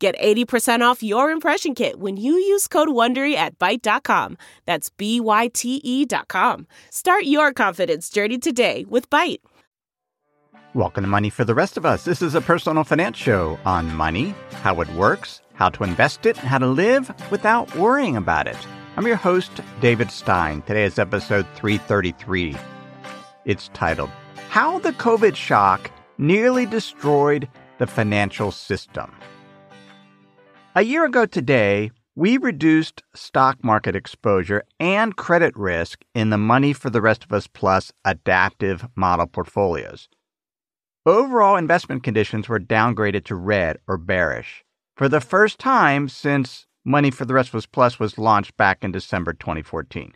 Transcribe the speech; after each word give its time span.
Get 0.00 0.18
80% 0.18 0.80
off 0.80 1.02
your 1.02 1.30
impression 1.30 1.74
kit 1.74 2.00
when 2.00 2.16
you 2.16 2.32
use 2.32 2.66
code 2.66 2.88
WONDERY 2.88 3.34
at 3.34 3.58
Byte.com. 3.58 4.38
That's 4.64 4.88
B-Y-T-E 4.88 6.06
dot 6.06 6.28
com. 6.28 6.66
Start 6.88 7.24
your 7.24 7.52
confidence 7.52 8.08
journey 8.08 8.38
today 8.38 8.86
with 8.88 9.10
Byte. 9.10 9.40
Welcome 10.72 11.04
to 11.04 11.08
Money 11.08 11.28
for 11.28 11.44
the 11.44 11.54
Rest 11.54 11.76
of 11.76 11.84
Us. 11.84 12.06
This 12.06 12.22
is 12.22 12.34
a 12.34 12.40
personal 12.40 12.82
finance 12.82 13.18
show 13.18 13.58
on 13.66 13.94
money, 13.94 14.34
how 14.62 14.80
it 14.80 14.88
works, 14.94 15.42
how 15.52 15.68
to 15.68 15.84
invest 15.84 16.24
it, 16.24 16.38
and 16.38 16.48
how 16.48 16.56
to 16.56 16.66
live 16.66 17.12
without 17.30 17.76
worrying 17.76 18.16
about 18.16 18.46
it. 18.46 18.56
I'm 18.96 19.06
your 19.06 19.16
host, 19.16 19.50
David 19.82 20.10
Stein. 20.10 20.62
Today 20.62 20.84
is 20.84 20.98
episode 20.98 21.46
333. 21.56 22.56
It's 23.44 23.68
titled, 23.74 24.10
How 24.48 24.78
the 24.78 24.92
COVID 24.92 25.36
Shock 25.36 25.90
Nearly 26.16 26.64
Destroyed 26.64 27.50
the 27.76 27.86
Financial 27.86 28.50
System. 28.50 29.12
A 30.76 30.82
year 30.82 31.04
ago 31.04 31.26
today, 31.26 31.90
we 32.14 32.38
reduced 32.38 33.02
stock 33.12 33.64
market 33.64 33.96
exposure 33.96 34.62
and 34.78 35.16
credit 35.16 35.56
risk 35.56 36.04
in 36.14 36.30
the 36.30 36.38
Money 36.38 36.72
for 36.72 36.90
the 36.90 37.00
Rest 37.00 37.24
of 37.24 37.32
Us 37.32 37.48
Plus 37.48 37.92
adaptive 38.04 38.86
model 38.94 39.26
portfolios. 39.26 40.08
Overall 41.04 41.56
investment 41.56 42.04
conditions 42.04 42.48
were 42.48 42.60
downgraded 42.60 43.24
to 43.24 43.34
red 43.34 43.78
or 43.88 43.96
bearish 43.96 44.64
for 44.94 45.08
the 45.08 45.20
first 45.20 45.58
time 45.58 46.08
since 46.08 46.68
Money 46.84 47.10
for 47.10 47.24
the 47.24 47.34
Rest 47.34 47.48
of 47.48 47.56
Us 47.56 47.66
Plus 47.66 47.98
was 47.98 48.16
launched 48.16 48.56
back 48.56 48.84
in 48.84 48.92
December 48.92 49.32
2014. 49.32 50.12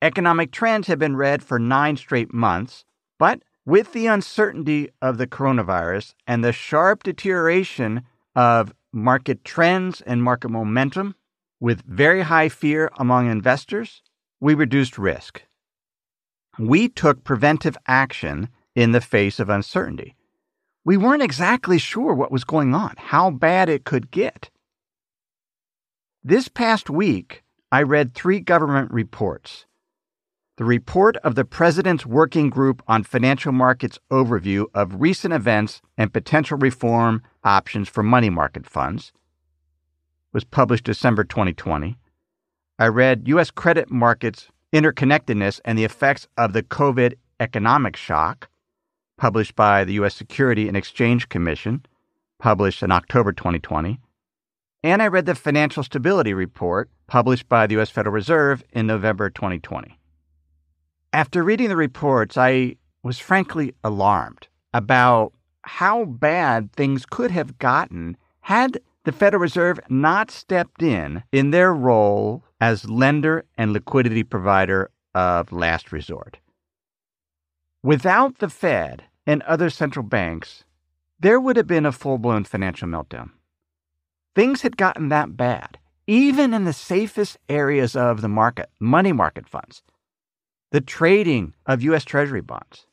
Economic 0.00 0.50
trends 0.50 0.86
have 0.86 0.98
been 0.98 1.14
red 1.14 1.42
for 1.42 1.58
nine 1.58 1.98
straight 1.98 2.32
months, 2.32 2.86
but 3.18 3.42
with 3.66 3.92
the 3.92 4.06
uncertainty 4.06 4.88
of 5.02 5.18
the 5.18 5.26
coronavirus 5.26 6.14
and 6.26 6.42
the 6.42 6.54
sharp 6.54 7.02
deterioration 7.02 8.02
of 8.34 8.72
market 8.92 9.44
trends 9.44 10.00
and 10.00 10.22
market 10.22 10.48
momentum 10.48 11.14
with 11.60 11.82
very 11.86 12.22
high 12.22 12.48
fear 12.48 12.90
among 12.98 13.30
investors, 13.30 14.02
we 14.40 14.54
reduced 14.54 14.98
risk. 14.98 15.42
We 16.58 16.88
took 16.88 17.24
preventive 17.24 17.76
action 17.86 18.48
in 18.74 18.92
the 18.92 19.00
face 19.00 19.38
of 19.40 19.48
uncertainty. 19.48 20.16
We 20.84 20.96
weren't 20.96 21.22
exactly 21.22 21.78
sure 21.78 22.14
what 22.14 22.30
was 22.30 22.44
going 22.44 22.74
on, 22.74 22.94
how 22.96 23.30
bad 23.30 23.68
it 23.68 23.84
could 23.84 24.10
get. 24.10 24.50
This 26.22 26.48
past 26.48 26.88
week, 26.88 27.42
I 27.70 27.82
read 27.82 28.14
three 28.14 28.40
government 28.40 28.90
reports. 28.90 29.65
The 30.56 30.64
report 30.64 31.18
of 31.18 31.34
the 31.34 31.44
President's 31.44 32.06
Working 32.06 32.48
Group 32.48 32.82
on 32.88 33.02
Financial 33.02 33.52
Markets 33.52 33.98
overview 34.10 34.64
of 34.72 35.02
recent 35.02 35.34
events 35.34 35.82
and 35.98 36.10
potential 36.10 36.56
reform 36.56 37.22
options 37.44 37.90
for 37.90 38.02
money 38.02 38.30
market 38.30 38.64
funds 38.64 39.12
was 40.32 40.44
published 40.44 40.84
December 40.84 41.24
2020. 41.24 41.98
I 42.78 42.86
read 42.86 43.28
U.S. 43.28 43.50
credit 43.50 43.90
markets 43.90 44.48
interconnectedness 44.72 45.60
and 45.66 45.78
the 45.78 45.84
effects 45.84 46.26
of 46.38 46.54
the 46.54 46.62
COVID 46.62 47.16
economic 47.38 47.94
shock, 47.94 48.48
published 49.18 49.56
by 49.56 49.84
the 49.84 49.92
U.S. 49.94 50.14
Security 50.14 50.68
and 50.68 50.76
Exchange 50.76 51.28
Commission, 51.28 51.84
published 52.38 52.82
in 52.82 52.90
October 52.92 53.32
2020. 53.32 54.00
And 54.82 55.02
I 55.02 55.08
read 55.08 55.26
the 55.26 55.34
Financial 55.34 55.82
Stability 55.82 56.32
Report, 56.32 56.88
published 57.06 57.46
by 57.46 57.66
the 57.66 57.74
U.S. 57.74 57.90
Federal 57.90 58.14
Reserve 58.14 58.62
in 58.72 58.86
November 58.86 59.28
2020. 59.28 59.95
After 61.16 61.42
reading 61.42 61.70
the 61.70 61.76
reports, 61.76 62.36
I 62.36 62.76
was 63.02 63.18
frankly 63.18 63.72
alarmed 63.82 64.48
about 64.74 65.32
how 65.62 66.04
bad 66.04 66.70
things 66.72 67.06
could 67.06 67.30
have 67.30 67.58
gotten 67.58 68.18
had 68.40 68.80
the 69.04 69.12
Federal 69.12 69.40
Reserve 69.40 69.80
not 69.88 70.30
stepped 70.30 70.82
in 70.82 71.22
in 71.32 71.52
their 71.52 71.72
role 71.72 72.44
as 72.60 72.90
lender 72.90 73.46
and 73.56 73.72
liquidity 73.72 74.24
provider 74.24 74.90
of 75.14 75.52
last 75.52 75.90
resort. 75.90 76.36
Without 77.82 78.36
the 78.36 78.50
Fed 78.50 79.04
and 79.26 79.40
other 79.44 79.70
central 79.70 80.02
banks, 80.02 80.64
there 81.18 81.40
would 81.40 81.56
have 81.56 81.66
been 81.66 81.86
a 81.86 81.92
full 81.92 82.18
blown 82.18 82.44
financial 82.44 82.88
meltdown. 82.88 83.30
Things 84.34 84.60
had 84.60 84.76
gotten 84.76 85.08
that 85.08 85.34
bad, 85.34 85.78
even 86.06 86.52
in 86.52 86.64
the 86.64 86.74
safest 86.74 87.38
areas 87.48 87.96
of 87.96 88.20
the 88.20 88.28
market, 88.28 88.68
money 88.78 89.14
market 89.14 89.48
funds 89.48 89.82
the 90.70 90.80
trading 90.80 91.54
of 91.66 91.82
U.S. 91.82 92.04
Treasury 92.04 92.40
bonds. 92.40 92.86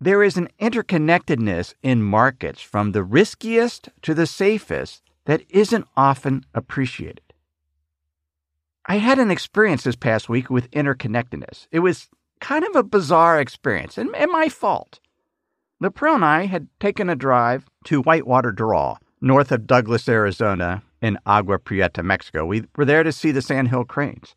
There 0.00 0.22
is 0.22 0.36
an 0.36 0.48
interconnectedness 0.60 1.74
in 1.82 2.02
markets 2.02 2.60
from 2.60 2.92
the 2.92 3.02
riskiest 3.02 3.88
to 4.02 4.14
the 4.14 4.26
safest 4.26 5.02
that 5.24 5.42
isn't 5.48 5.86
often 5.96 6.44
appreciated. 6.54 7.32
I 8.86 8.98
had 8.98 9.18
an 9.18 9.30
experience 9.30 9.84
this 9.84 9.96
past 9.96 10.28
week 10.28 10.48
with 10.48 10.70
interconnectedness. 10.70 11.66
It 11.72 11.80
was 11.80 12.08
kind 12.40 12.64
of 12.64 12.76
a 12.76 12.82
bizarre 12.82 13.40
experience 13.40 13.98
and, 13.98 14.14
and 14.14 14.30
my 14.30 14.48
fault. 14.48 15.00
Lapril 15.82 16.14
and 16.14 16.24
I 16.24 16.46
had 16.46 16.68
taken 16.78 17.10
a 17.10 17.16
drive 17.16 17.66
to 17.84 18.02
Whitewater 18.02 18.52
Draw, 18.52 18.96
north 19.20 19.50
of 19.50 19.66
Douglas, 19.66 20.08
Arizona, 20.08 20.82
in 21.02 21.18
Agua 21.26 21.58
Prieta, 21.58 22.02
Mexico. 22.02 22.46
We 22.46 22.64
were 22.76 22.84
there 22.84 23.02
to 23.02 23.12
see 23.12 23.30
the 23.30 23.42
sandhill 23.42 23.84
cranes. 23.84 24.34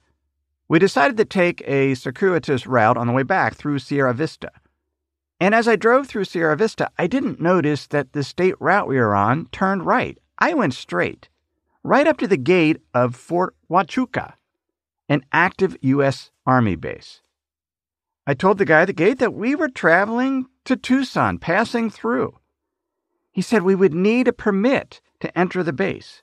We 0.70 0.78
decided 0.78 1.18
to 1.18 1.26
take 1.26 1.64
a 1.68 1.96
circuitous 1.96 2.68
route 2.68 2.96
on 2.96 3.08
the 3.08 3.14
way 3.14 3.24
back 3.24 3.56
through 3.56 3.80
Sierra 3.80 4.14
Vista. 4.14 4.52
And 5.40 5.56
as 5.56 5.68
I 5.68 5.76
drove 5.76 6.08
through 6.08 6.26
Sierra 6.26 6.56
Vista, 6.56 6.92
I 7.00 7.08
didn't 7.08 7.42
notice 7.42 7.88
that 7.88 8.14
the 8.14 8.24
state 8.24 8.54
route 8.60 8.88
we 8.88 8.98
were 8.98 9.16
on 9.16 9.48
turned 9.48 9.88
right. 9.88 10.16
I 10.38 10.54
went 10.54 10.76
straight, 10.76 11.28
right 11.84 12.06
up 12.06 12.18
to 12.18 12.28
the 12.28 12.38
gate 12.38 12.78
of 12.94 13.16
Fort 13.16 13.56
Huachuca, 13.68 14.34
an 15.08 15.26
active 15.32 15.76
U.S. 15.82 16.30
Army 16.46 16.76
base. 16.76 17.22
I 18.28 18.36
told 18.36 18.60
the 18.60 18.66
guy 18.66 18.82
at 18.82 18.86
the 18.86 18.94
gate 18.94 19.18
that 19.18 19.34
we 19.34 19.56
were 19.56 19.70
traveling 19.70 20.46
to 20.66 20.76
Tucson, 20.76 21.40
passing 21.40 21.90
through. 21.90 22.38
He 23.32 23.42
said 23.42 23.64
we 23.64 23.74
would 23.74 23.94
need 23.94 24.28
a 24.28 24.34
permit 24.34 25.02
to 25.22 25.36
enter 25.36 25.64
the 25.64 25.74
base. 25.74 26.22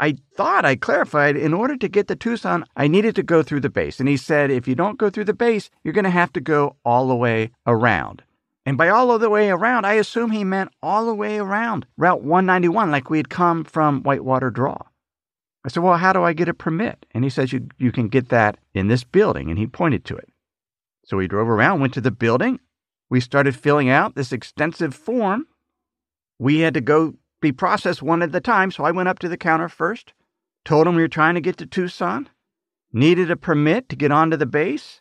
I 0.00 0.16
thought 0.34 0.64
I 0.64 0.76
clarified 0.76 1.36
in 1.36 1.54
order 1.54 1.76
to 1.76 1.88
get 1.88 2.08
to 2.08 2.16
Tucson, 2.16 2.64
I 2.76 2.88
needed 2.88 3.14
to 3.16 3.22
go 3.22 3.42
through 3.42 3.60
the 3.60 3.70
base. 3.70 4.00
And 4.00 4.08
he 4.08 4.16
said, 4.16 4.50
if 4.50 4.68
you 4.68 4.74
don't 4.74 4.98
go 4.98 5.10
through 5.10 5.24
the 5.24 5.34
base, 5.34 5.70
you're 5.82 5.94
going 5.94 6.04
to 6.04 6.10
have 6.10 6.32
to 6.34 6.40
go 6.40 6.76
all 6.84 7.08
the 7.08 7.16
way 7.16 7.50
around. 7.66 8.22
And 8.66 8.76
by 8.76 8.88
all 8.88 9.16
the 9.18 9.30
way 9.30 9.48
around, 9.48 9.84
I 9.84 9.94
assume 9.94 10.32
he 10.32 10.42
meant 10.42 10.72
all 10.82 11.06
the 11.06 11.14
way 11.14 11.38
around 11.38 11.86
Route 11.96 12.22
191, 12.22 12.90
like 12.90 13.08
we 13.08 13.18
had 13.18 13.30
come 13.30 13.62
from 13.62 14.02
Whitewater 14.02 14.50
Draw. 14.50 14.76
I 15.64 15.68
said, 15.68 15.84
Well, 15.84 15.96
how 15.96 16.12
do 16.12 16.24
I 16.24 16.32
get 16.32 16.48
a 16.48 16.54
permit? 16.54 17.06
And 17.12 17.22
he 17.22 17.30
says, 17.30 17.52
You, 17.52 17.68
you 17.78 17.92
can 17.92 18.08
get 18.08 18.28
that 18.30 18.58
in 18.74 18.88
this 18.88 19.04
building. 19.04 19.50
And 19.50 19.58
he 19.58 19.66
pointed 19.66 20.04
to 20.06 20.16
it. 20.16 20.28
So 21.04 21.16
we 21.16 21.28
drove 21.28 21.48
around, 21.48 21.80
went 21.80 21.94
to 21.94 22.00
the 22.00 22.10
building. 22.10 22.58
We 23.08 23.20
started 23.20 23.54
filling 23.54 23.88
out 23.88 24.16
this 24.16 24.32
extensive 24.32 24.94
form. 24.94 25.46
We 26.38 26.60
had 26.60 26.74
to 26.74 26.80
go 26.80 27.14
be 27.46 27.52
processed 27.52 28.02
one 28.02 28.22
at 28.22 28.34
a 28.34 28.40
time, 28.40 28.70
so 28.70 28.84
I 28.84 28.90
went 28.90 29.08
up 29.08 29.18
to 29.20 29.28
the 29.28 29.36
counter 29.36 29.68
first, 29.68 30.12
told 30.64 30.86
him 30.86 30.96
we 30.96 31.02
were 31.02 31.08
trying 31.08 31.34
to 31.34 31.40
get 31.40 31.56
to 31.58 31.66
Tucson, 31.66 32.28
needed 32.92 33.30
a 33.30 33.36
permit 33.36 33.88
to 33.88 33.96
get 33.96 34.10
onto 34.10 34.36
the 34.36 34.46
base. 34.46 35.00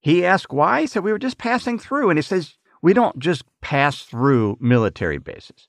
He 0.00 0.26
asked 0.26 0.52
why. 0.52 0.82
He 0.82 0.86
said 0.86 1.02
we 1.02 1.12
were 1.12 1.18
just 1.18 1.38
passing 1.38 1.78
through. 1.78 2.10
And 2.10 2.18
he 2.18 2.22
says, 2.22 2.58
we 2.82 2.92
don't 2.92 3.18
just 3.18 3.44
pass 3.62 4.02
through 4.02 4.58
military 4.60 5.16
bases. 5.16 5.68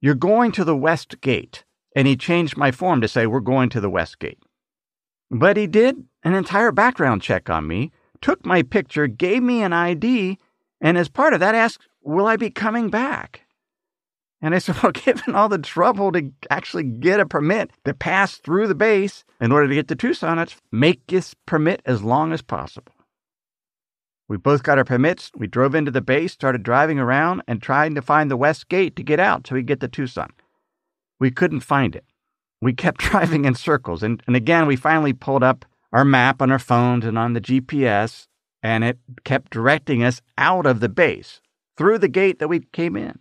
You're 0.00 0.14
going 0.14 0.52
to 0.52 0.64
the 0.64 0.76
West 0.76 1.20
Gate. 1.20 1.64
And 1.96 2.06
he 2.06 2.16
changed 2.16 2.56
my 2.56 2.70
form 2.70 3.00
to 3.00 3.08
say, 3.08 3.26
we're 3.26 3.40
going 3.40 3.68
to 3.70 3.80
the 3.80 3.90
West 3.90 4.20
Gate. 4.20 4.38
But 5.30 5.56
he 5.56 5.66
did 5.66 6.04
an 6.22 6.34
entire 6.34 6.70
background 6.70 7.22
check 7.22 7.50
on 7.50 7.66
me, 7.66 7.90
took 8.20 8.46
my 8.46 8.62
picture, 8.62 9.08
gave 9.08 9.42
me 9.42 9.62
an 9.62 9.72
ID, 9.72 10.38
and 10.80 10.96
as 10.96 11.08
part 11.08 11.34
of 11.34 11.40
that 11.40 11.54
asked, 11.54 11.88
will 12.02 12.26
I 12.26 12.36
be 12.36 12.50
coming 12.50 12.90
back? 12.90 13.42
And 14.42 14.54
I 14.54 14.58
said, 14.58 14.82
well, 14.82 14.92
given 14.92 15.34
all 15.34 15.48
the 15.48 15.58
trouble 15.58 16.12
to 16.12 16.30
actually 16.48 16.84
get 16.84 17.20
a 17.20 17.26
permit 17.26 17.70
to 17.84 17.94
pass 17.94 18.36
through 18.36 18.68
the 18.68 18.74
base 18.74 19.24
in 19.40 19.52
order 19.52 19.68
to 19.68 19.74
get 19.74 19.88
to 19.88 19.96
Tucson, 19.96 20.38
let's 20.38 20.56
make 20.72 21.06
this 21.06 21.34
permit 21.46 21.82
as 21.84 22.02
long 22.02 22.32
as 22.32 22.42
possible. 22.42 22.92
We 24.28 24.36
both 24.36 24.62
got 24.62 24.78
our 24.78 24.84
permits. 24.84 25.32
We 25.36 25.48
drove 25.48 25.74
into 25.74 25.90
the 25.90 26.00
base, 26.00 26.32
started 26.32 26.62
driving 26.62 27.00
around, 27.00 27.42
and 27.48 27.60
trying 27.60 27.96
to 27.96 28.02
find 28.02 28.30
the 28.30 28.36
west 28.36 28.68
gate 28.68 28.94
to 28.96 29.02
get 29.02 29.18
out 29.18 29.46
so 29.46 29.56
we 29.56 29.62
get 29.62 29.80
to 29.80 29.88
Tucson. 29.88 30.30
We 31.18 31.30
couldn't 31.30 31.60
find 31.60 31.96
it. 31.96 32.04
we 32.62 32.72
kept 32.72 33.00
driving 33.10 33.44
in 33.44 33.54
circles. 33.54 34.02
And, 34.02 34.22
and 34.26 34.36
again, 34.36 34.66
we 34.66 34.76
finally 34.76 35.12
pulled 35.12 35.42
up 35.42 35.64
our 35.92 36.04
map 36.04 36.40
on 36.40 36.52
our 36.52 36.58
phones 36.60 37.04
and 37.04 37.18
on 37.18 37.32
the 37.32 37.40
GPS, 37.40 38.28
and 38.62 38.84
it 38.84 38.98
kept 39.24 39.50
directing 39.50 40.04
us 40.04 40.22
out 40.38 40.64
of 40.64 40.78
the 40.80 40.88
base 40.88 41.40
through 41.76 41.98
the 41.98 42.08
gate 42.08 42.38
that 42.38 42.48
we 42.48 42.60
came 42.72 42.96
in. 42.96 43.18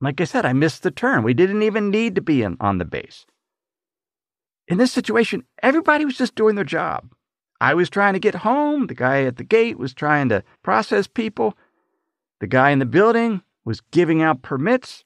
Like 0.00 0.20
I 0.20 0.24
said, 0.24 0.46
I 0.46 0.52
missed 0.52 0.82
the 0.82 0.90
turn. 0.90 1.22
We 1.22 1.34
didn't 1.34 1.62
even 1.62 1.90
need 1.90 2.14
to 2.14 2.20
be 2.20 2.42
in, 2.42 2.56
on 2.60 2.78
the 2.78 2.84
base. 2.84 3.26
In 4.66 4.78
this 4.78 4.92
situation, 4.92 5.44
everybody 5.62 6.04
was 6.04 6.16
just 6.16 6.34
doing 6.34 6.54
their 6.54 6.64
job. 6.64 7.12
I 7.60 7.74
was 7.74 7.90
trying 7.90 8.14
to 8.14 8.20
get 8.20 8.36
home. 8.36 8.86
The 8.86 8.94
guy 8.94 9.24
at 9.24 9.36
the 9.36 9.44
gate 9.44 9.78
was 9.78 9.92
trying 9.92 10.30
to 10.30 10.42
process 10.62 11.06
people. 11.06 11.56
The 12.40 12.46
guy 12.46 12.70
in 12.70 12.78
the 12.78 12.86
building 12.86 13.42
was 13.64 13.82
giving 13.90 14.22
out 14.22 14.42
permits. 14.42 15.04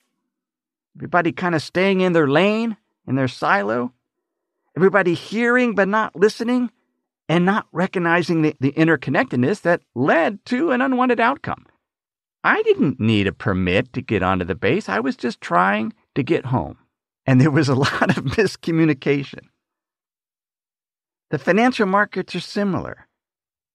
Everybody 0.97 1.33
kind 1.33 1.57
of 1.57 1.63
staying 1.63 2.01
in 2.01 2.13
their 2.13 2.29
lane, 2.29 2.77
in 3.09 3.17
their 3.17 3.27
silo. 3.27 3.93
Everybody 4.77 5.15
hearing 5.15 5.75
but 5.75 5.89
not 5.89 6.15
listening 6.15 6.71
and 7.29 7.45
not 7.45 7.67
recognizing 7.73 8.43
the, 8.43 8.55
the 8.61 8.73
interconnectedness 8.73 9.63
that 9.63 9.83
led 9.95 10.45
to 10.47 10.71
an 10.71 10.83
unwanted 10.83 11.19
outcome. 11.19 11.67
I 12.45 12.63
didn't 12.63 13.01
need 13.01 13.27
a 13.27 13.33
permit 13.33 13.95
to 13.95 14.03
get 14.03 14.23
onto 14.23 14.45
the 14.45 14.55
base. 14.55 14.89
I 14.91 15.01
was 15.01 15.17
just 15.17 15.41
trying 15.41 15.95
to 16.15 16.23
get 16.23 16.47
home. 16.47 16.77
And 17.25 17.41
there 17.41 17.51
was 17.51 17.71
a 17.71 17.75
lot 17.87 18.17
of 18.17 18.25
miscommunication. 18.25 19.49
The 21.31 21.39
financial 21.39 21.87
markets 21.87 22.35
are 22.37 22.41
similar. 22.41 23.09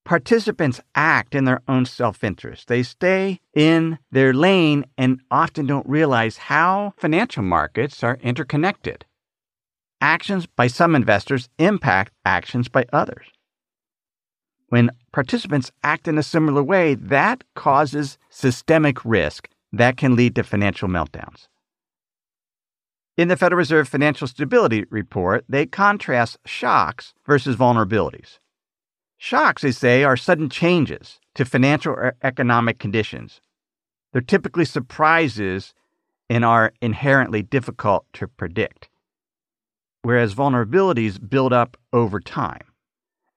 Participants 0.05 0.79
act 0.95 1.33
in 1.35 1.45
their 1.45 1.61
own 1.67 1.85
self 1.85 2.23
interest. 2.23 2.67
They 2.67 2.83
stay 2.83 3.41
in 3.55 3.97
their 4.11 4.33
lane 4.33 4.85
and 4.97 5.19
often 5.31 5.65
don't 5.65 5.89
realize 5.89 6.37
how 6.37 6.93
financial 6.97 7.43
markets 7.43 8.03
are 8.03 8.19
interconnected. 8.21 9.05
Actions 9.99 10.45
by 10.45 10.67
some 10.67 10.95
investors 10.95 11.49
impact 11.57 12.13
actions 12.23 12.69
by 12.69 12.85
others. 12.93 13.27
When 14.69 14.91
participants 15.11 15.71
act 15.83 16.07
in 16.07 16.17
a 16.17 16.23
similar 16.23 16.63
way, 16.63 16.95
that 16.95 17.43
causes 17.55 18.17
systemic 18.29 19.03
risk 19.03 19.49
that 19.73 19.97
can 19.97 20.15
lead 20.15 20.35
to 20.35 20.43
financial 20.43 20.87
meltdowns. 20.87 21.47
In 23.17 23.27
the 23.27 23.35
Federal 23.35 23.57
Reserve 23.57 23.89
Financial 23.89 24.27
Stability 24.27 24.85
Report, 24.89 25.43
they 25.49 25.65
contrast 25.65 26.37
shocks 26.45 27.13
versus 27.25 27.55
vulnerabilities. 27.55 28.39
Shocks, 29.17 29.63
they 29.63 29.71
say, 29.71 30.03
are 30.03 30.15
sudden 30.15 30.49
changes 30.49 31.19
to 31.35 31.43
financial 31.43 31.93
or 31.93 32.15
economic 32.23 32.79
conditions. 32.79 33.41
They're 34.13 34.21
typically 34.21 34.65
surprises 34.65 35.73
and 36.29 36.45
are 36.45 36.71
inherently 36.81 37.41
difficult 37.41 38.05
to 38.13 38.27
predict 38.27 38.89
whereas 40.01 40.33
vulnerabilities 40.33 41.19
build 41.29 41.53
up 41.53 41.77
over 41.93 42.19
time. 42.19 42.68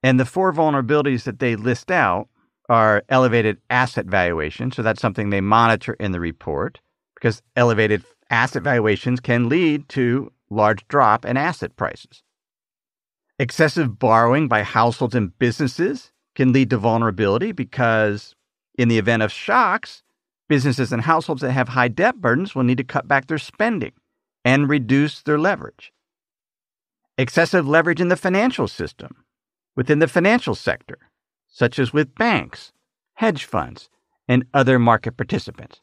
And 0.02 0.18
the 0.18 0.24
four 0.24 0.52
vulnerabilities 0.52 1.24
that 1.24 1.38
they 1.38 1.56
list 1.56 1.90
out 1.90 2.28
are 2.68 3.04
elevated 3.08 3.58
asset 3.70 4.06
valuation. 4.06 4.72
So 4.72 4.82
that's 4.82 5.00
something 5.00 5.30
they 5.30 5.40
monitor 5.40 5.94
in 5.94 6.12
the 6.12 6.20
report 6.20 6.80
because 7.14 7.42
elevated 7.56 8.04
asset 8.30 8.62
valuations 8.62 9.20
can 9.20 9.48
lead 9.48 9.88
to 9.90 10.32
large 10.50 10.86
drop 10.88 11.24
in 11.24 11.36
asset 11.36 11.76
prices. 11.76 12.22
Excessive 13.38 13.98
borrowing 13.98 14.48
by 14.48 14.62
households 14.62 15.14
and 15.14 15.36
businesses 15.38 16.12
can 16.34 16.52
lead 16.52 16.70
to 16.70 16.78
vulnerability 16.78 17.52
because 17.52 18.34
in 18.76 18.88
the 18.88 18.98
event 18.98 19.22
of 19.22 19.32
shocks, 19.32 20.02
businesses 20.48 20.92
and 20.92 21.02
households 21.02 21.42
that 21.42 21.52
have 21.52 21.68
high 21.68 21.88
debt 21.88 22.20
burdens 22.20 22.54
will 22.54 22.62
need 22.62 22.78
to 22.78 22.84
cut 22.84 23.06
back 23.06 23.26
their 23.26 23.38
spending 23.38 23.92
and 24.44 24.68
reduce 24.68 25.22
their 25.22 25.38
leverage 25.38 25.92
excessive 27.18 27.68
leverage 27.68 28.00
in 28.00 28.08
the 28.08 28.16
financial 28.16 28.68
system, 28.68 29.21
within 29.76 29.98
the 29.98 30.08
financial 30.08 30.54
sector, 30.54 30.98
such 31.48 31.78
as 31.78 31.92
with 31.92 32.14
banks, 32.14 32.72
hedge 33.14 33.44
funds, 33.44 33.88
and 34.28 34.46
other 34.54 34.78
market 34.78 35.16
participants, 35.16 35.80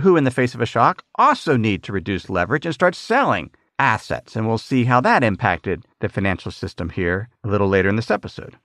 who, 0.00 0.16
in 0.16 0.24
the 0.24 0.30
face 0.30 0.54
of 0.54 0.60
a 0.60 0.66
shock, 0.66 1.04
also 1.16 1.56
need 1.56 1.82
to 1.82 1.92
reduce 1.92 2.30
leverage 2.30 2.66
and 2.66 2.74
start 2.74 2.94
selling 2.94 3.50
assets. 3.78 4.36
And 4.36 4.46
we'll 4.46 4.58
see 4.58 4.84
how 4.84 5.00
that 5.00 5.24
impacted 5.24 5.84
the 6.00 6.08
financial 6.08 6.50
system 6.50 6.90
here 6.90 7.28
a 7.44 7.48
little 7.48 7.68
later 7.68 7.88
in 7.88 7.96
this 7.96 8.10
episode. 8.10 8.56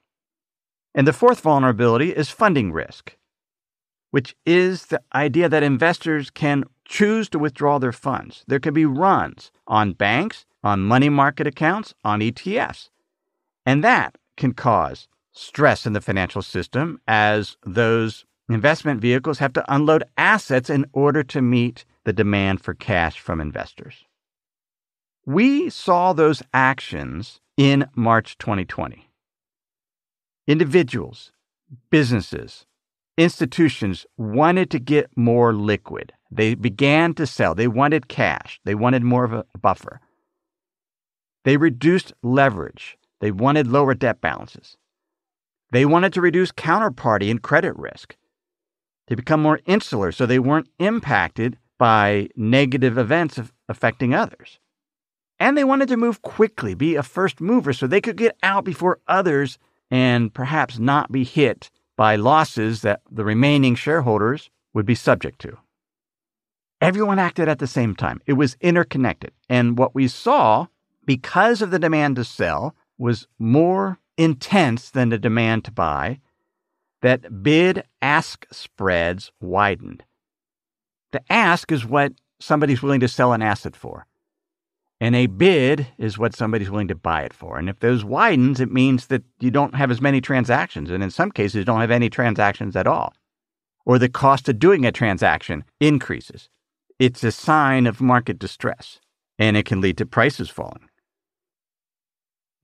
And 0.94 1.08
the 1.08 1.14
fourth 1.14 1.42
vulnerability 1.42 2.12
is 2.12 2.30
funding 2.30 2.72
risk, 2.72 3.18
which 4.12 4.36
is 4.46 4.88
the 4.88 5.02
idea 5.14 5.50
that 5.50 5.64
investors 5.64 6.30
can 6.30 6.64
choose 6.86 7.30
to 7.30 7.40
withdraw 7.40 7.78
their 7.78 7.92
funds. 7.92 8.44
There 8.48 8.60
can 8.60 8.74
be 8.74 8.86
runs 8.86 9.52
on 9.68 9.94
banks 9.94 10.46
on 10.64 10.82
money 10.82 11.10
market 11.10 11.48
accounts, 11.48 11.94
on 12.04 12.20
ETFs. 12.20 12.90
And 13.68 13.84
that 13.84 14.18
can 14.38 14.54
cause 14.54 15.10
stress 15.34 15.86
in 15.86 15.92
the 15.92 16.00
financial 16.00 16.42
system 16.42 17.02
as 17.06 17.58
those 17.66 18.26
investment 18.50 19.02
vehicles 19.02 19.40
have 19.40 19.52
to 19.54 19.66
unload 19.68 20.06
assets 20.18 20.70
in 20.70 20.86
order 20.94 21.22
to 21.24 21.42
meet 21.42 21.84
the 22.06 22.14
demand 22.14 22.62
for 22.62 22.74
cash 22.74 23.20
from 23.20 23.42
investors. 23.42 24.06
We 25.26 25.70
saw 25.70 26.14
those 26.14 26.42
actions 26.54 27.42
in 27.58 27.88
March 27.94 28.38
2020. 28.38 29.10
Individuals, 30.48 31.34
businesses, 31.90 32.66
institutions 33.18 34.06
wanted 34.16 34.72
to 34.72 34.80
get 34.80 35.10
more 35.18 35.54
liquid. 35.54 36.14
They 36.32 36.56
began 36.56 37.14
to 37.16 37.28
sell. 37.28 37.54
They 37.54 37.68
wanted 37.68 38.08
cash. 38.08 38.62
They 38.64 38.76
wanted 38.76 39.04
more 39.04 39.26
of 39.26 39.34
a 39.34 39.46
buffer. 39.60 40.00
They 41.44 41.58
reduced 41.58 42.14
leverage. 42.24 42.98
They 43.20 43.32
wanted 43.32 43.68
lower 43.68 43.94
debt 43.94 44.22
balances. 44.22 44.78
They 45.72 45.86
wanted 45.86 46.14
to 46.14 46.22
reduce 46.22 46.52
counterparty 46.52 47.30
and 47.30 47.42
credit 47.42 47.76
risk. 47.76 48.16
They 49.08 49.16
become 49.16 49.42
more 49.42 49.60
insular 49.66 50.12
so 50.12 50.26
they 50.26 50.40
weren't 50.40 50.70
impacted 50.80 51.58
by 51.78 52.30
negative 52.36 52.98
events 52.98 53.40
affecting 53.70 54.14
others. 54.14 54.60
And 55.40 55.58
they 55.58 55.64
wanted 55.64 55.90
to 55.90 55.98
move 55.98 56.22
quickly, 56.22 56.74
be 56.74 56.96
a 56.96 57.04
first 57.04 57.40
mover 57.40 57.74
so 57.74 57.86
they 57.86 58.02
could 58.02 58.18
get 58.18 58.38
out 58.42 58.66
before 58.66 59.00
others 59.08 59.58
and 59.92 60.34
perhaps 60.34 60.80
not 60.80 61.12
be 61.12 61.24
hit 61.24 61.70
by 61.96 62.16
losses 62.16 62.82
that 62.82 63.02
the 63.10 63.24
remaining 63.24 63.76
shareholders 63.76 64.50
would 64.74 64.86
be 64.86 64.96
subject 64.96 65.40
to. 65.40 65.58
Everyone 66.82 67.20
acted 67.20 67.48
at 67.48 67.60
the 67.60 67.68
same 67.68 67.96
time. 67.96 68.22
It 68.26 68.34
was 68.34 68.58
interconnected. 68.62 69.32
And 69.50 69.78
what 69.78 69.96
we 69.96 70.08
saw 70.08 70.68
because 71.06 71.62
of 71.62 71.72
the 71.72 71.80
demand 71.80 72.18
to 72.18 72.24
sell 72.24 72.76
was 72.98 73.28
more 73.38 74.00
intense 74.18 74.90
than 74.90 75.10
the 75.10 75.18
demand 75.18 75.66
to 75.66 75.72
buy, 75.72 76.20
that 77.02 77.44
bid 77.44 77.84
ask 78.02 78.46
spreads 78.52 79.32
widened. 79.40 80.04
The 81.12 81.22
ask 81.32 81.72
is 81.72 81.86
what 81.86 82.14
somebody's 82.40 82.82
willing 82.82 83.00
to 83.02 83.08
sell 83.08 83.34
an 83.34 83.42
asset 83.42 83.76
for. 83.76 84.06
And 85.00 85.16
a 85.16 85.28
bid 85.28 85.88
is 86.00 86.18
what 86.18 86.36
somebody's 86.36 86.72
willing 86.72 86.88
to 86.88 86.96
buy 86.96 87.22
it 87.22 87.34
for. 87.34 87.60
And 87.60 87.70
if 87.70 87.80
those 87.80 88.04
widens, 88.04 88.60
it 88.60 88.72
means 88.72 89.08
that 89.08 89.24
you 89.40 89.52
don't 89.52 89.76
have 89.76 89.92
as 89.92 90.02
many 90.02 90.22
transactions. 90.22 90.90
And 90.90 91.04
in 91.04 91.12
some 91.12 91.32
cases, 91.32 91.66
don't 91.66 91.82
have 91.82 91.92
any 91.92 92.10
transactions 92.10 92.76
at 92.76 92.88
all. 92.88 93.14
Or 93.86 94.00
the 94.00 94.10
cost 94.10 94.50
of 94.50 94.58
doing 94.58 94.86
a 94.86 94.92
transaction 94.92 95.64
increases. 95.80 96.50
It's 96.98 97.24
a 97.24 97.32
sign 97.32 97.86
of 97.86 98.02
market 98.02 98.40
distress, 98.40 99.00
and 99.38 99.56
it 99.56 99.68
can 99.68 99.82
lead 99.82 100.00
to 100.00 100.06
prices 100.06 100.50
falling. 100.50 100.90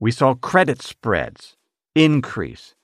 We 0.00 0.10
saw 0.10 0.34
credit 0.34 0.82
spreads 0.82 1.56
increase. 1.94 2.74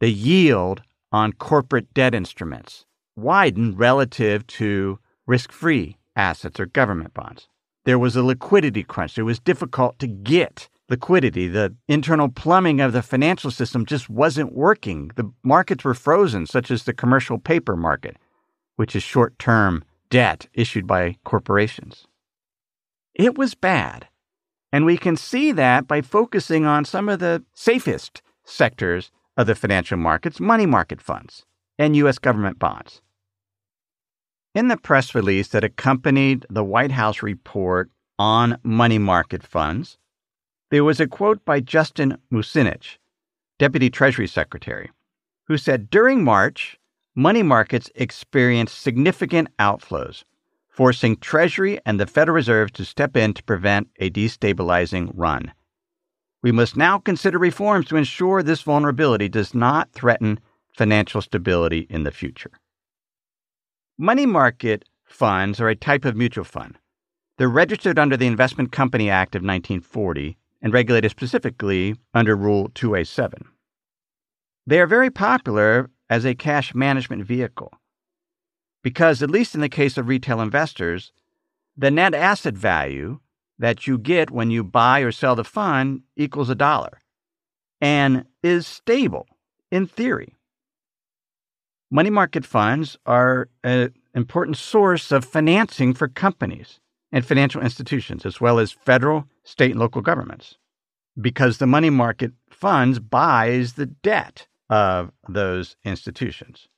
The 0.00 0.10
yield 0.10 0.82
on 1.10 1.32
corporate 1.32 1.92
debt 1.94 2.14
instruments 2.14 2.86
widened 3.16 3.78
relative 3.78 4.46
to 4.46 4.98
risk 5.26 5.52
free 5.52 5.96
assets 6.16 6.58
or 6.58 6.66
government 6.66 7.14
bonds. 7.14 7.48
There 7.84 7.98
was 7.98 8.16
a 8.16 8.22
liquidity 8.22 8.82
crunch. 8.82 9.18
It 9.18 9.22
was 9.24 9.38
difficult 9.38 9.98
to 9.98 10.06
get 10.06 10.68
liquidity. 10.88 11.48
The 11.48 11.74
internal 11.88 12.28
plumbing 12.28 12.80
of 12.80 12.92
the 12.92 13.02
financial 13.02 13.50
system 13.50 13.86
just 13.86 14.08
wasn't 14.08 14.54
working. 14.54 15.10
The 15.16 15.30
markets 15.42 15.84
were 15.84 15.94
frozen, 15.94 16.46
such 16.46 16.70
as 16.70 16.84
the 16.84 16.92
commercial 16.92 17.38
paper 17.38 17.76
market, 17.76 18.16
which 18.76 18.94
is 18.94 19.02
short 19.02 19.38
term 19.38 19.84
debt 20.10 20.46
issued 20.54 20.86
by 20.86 21.16
corporations. 21.24 22.06
It 23.14 23.36
was 23.36 23.54
bad. 23.54 24.08
And 24.72 24.86
we 24.86 24.96
can 24.96 25.16
see 25.16 25.52
that 25.52 25.86
by 25.86 26.00
focusing 26.00 26.64
on 26.64 26.84
some 26.84 27.08
of 27.08 27.18
the 27.18 27.44
safest 27.52 28.22
sectors 28.44 29.10
of 29.36 29.46
the 29.46 29.54
financial 29.54 29.98
markets, 29.98 30.40
money 30.40 30.66
market 30.66 31.00
funds, 31.00 31.44
and 31.78 31.96
U.S. 31.96 32.18
government 32.18 32.58
bonds. 32.58 33.02
In 34.54 34.68
the 34.68 34.76
press 34.76 35.14
release 35.14 35.48
that 35.48 35.64
accompanied 35.64 36.46
the 36.50 36.64
White 36.64 36.92
House 36.92 37.22
report 37.22 37.90
on 38.18 38.58
money 38.62 38.98
market 38.98 39.42
funds, 39.42 39.98
there 40.70 40.84
was 40.84 41.00
a 41.00 41.06
quote 41.06 41.44
by 41.44 41.60
Justin 41.60 42.18
Muzinich, 42.30 42.98
Deputy 43.58 43.90
Treasury 43.90 44.26
Secretary, 44.26 44.90
who 45.48 45.58
said 45.58 45.90
during 45.90 46.24
March, 46.24 46.78
money 47.14 47.42
markets 47.42 47.90
experienced 47.94 48.80
significant 48.80 49.48
outflows, 49.58 50.24
forcing 50.72 51.16
Treasury 51.16 51.78
and 51.84 52.00
the 52.00 52.06
Federal 52.06 52.34
Reserve 52.34 52.72
to 52.72 52.84
step 52.84 53.14
in 53.16 53.34
to 53.34 53.42
prevent 53.44 53.88
a 54.00 54.10
destabilizing 54.10 55.10
run. 55.14 55.52
We 56.42 56.50
must 56.50 56.76
now 56.76 56.98
consider 56.98 57.38
reforms 57.38 57.86
to 57.86 57.96
ensure 57.96 58.42
this 58.42 58.62
vulnerability 58.62 59.28
does 59.28 59.54
not 59.54 59.92
threaten 59.92 60.40
financial 60.72 61.20
stability 61.20 61.86
in 61.90 62.04
the 62.04 62.10
future. 62.10 62.50
Money 63.98 64.24
market 64.24 64.84
funds 65.04 65.60
are 65.60 65.68
a 65.68 65.76
type 65.76 66.06
of 66.06 66.16
mutual 66.16 66.44
fund. 66.44 66.78
They're 67.36 67.48
registered 67.48 67.98
under 67.98 68.16
the 68.16 68.26
Investment 68.26 68.72
Company 68.72 69.10
Act 69.10 69.34
of 69.34 69.40
1940 69.40 70.38
and 70.62 70.72
regulated 70.72 71.10
specifically 71.10 71.96
under 72.14 72.34
Rule 72.34 72.70
2A7. 72.70 73.44
They 74.66 74.80
are 74.80 74.86
very 74.86 75.10
popular 75.10 75.90
as 76.08 76.24
a 76.24 76.34
cash 76.34 76.74
management 76.74 77.24
vehicle 77.24 77.72
because, 78.82 79.22
at 79.22 79.30
least 79.30 79.54
in 79.54 79.60
the 79.60 79.68
case 79.68 79.96
of 79.96 80.08
retail 80.08 80.40
investors, 80.40 81.12
the 81.76 81.90
net 81.90 82.14
asset 82.14 82.54
value 82.54 83.20
that 83.58 83.86
you 83.86 83.96
get 83.98 84.30
when 84.30 84.50
you 84.50 84.64
buy 84.64 85.00
or 85.00 85.12
sell 85.12 85.36
the 85.36 85.44
fund 85.44 86.02
equals 86.16 86.50
a 86.50 86.54
dollar 86.54 87.00
and 87.80 88.24
is 88.42 88.66
stable 88.66 89.26
in 89.70 89.86
theory. 89.86 90.34
Money 91.90 92.10
market 92.10 92.44
funds 92.44 92.96
are 93.06 93.48
an 93.62 93.92
important 94.14 94.56
source 94.56 95.12
of 95.12 95.24
financing 95.24 95.92
for 95.92 96.08
companies 96.08 96.80
and 97.12 97.26
financial 97.26 97.60
institutions, 97.60 98.24
as 98.24 98.40
well 98.40 98.58
as 98.58 98.72
federal, 98.72 99.26
state, 99.44 99.72
and 99.72 99.80
local 99.80 100.00
governments, 100.00 100.56
because 101.20 101.58
the 101.58 101.66
money 101.66 101.90
market 101.90 102.32
funds 102.50 102.98
buys 102.98 103.74
the 103.74 103.86
debt 103.86 104.46
of 104.70 105.12
those 105.28 105.76
institutions. 105.84 106.68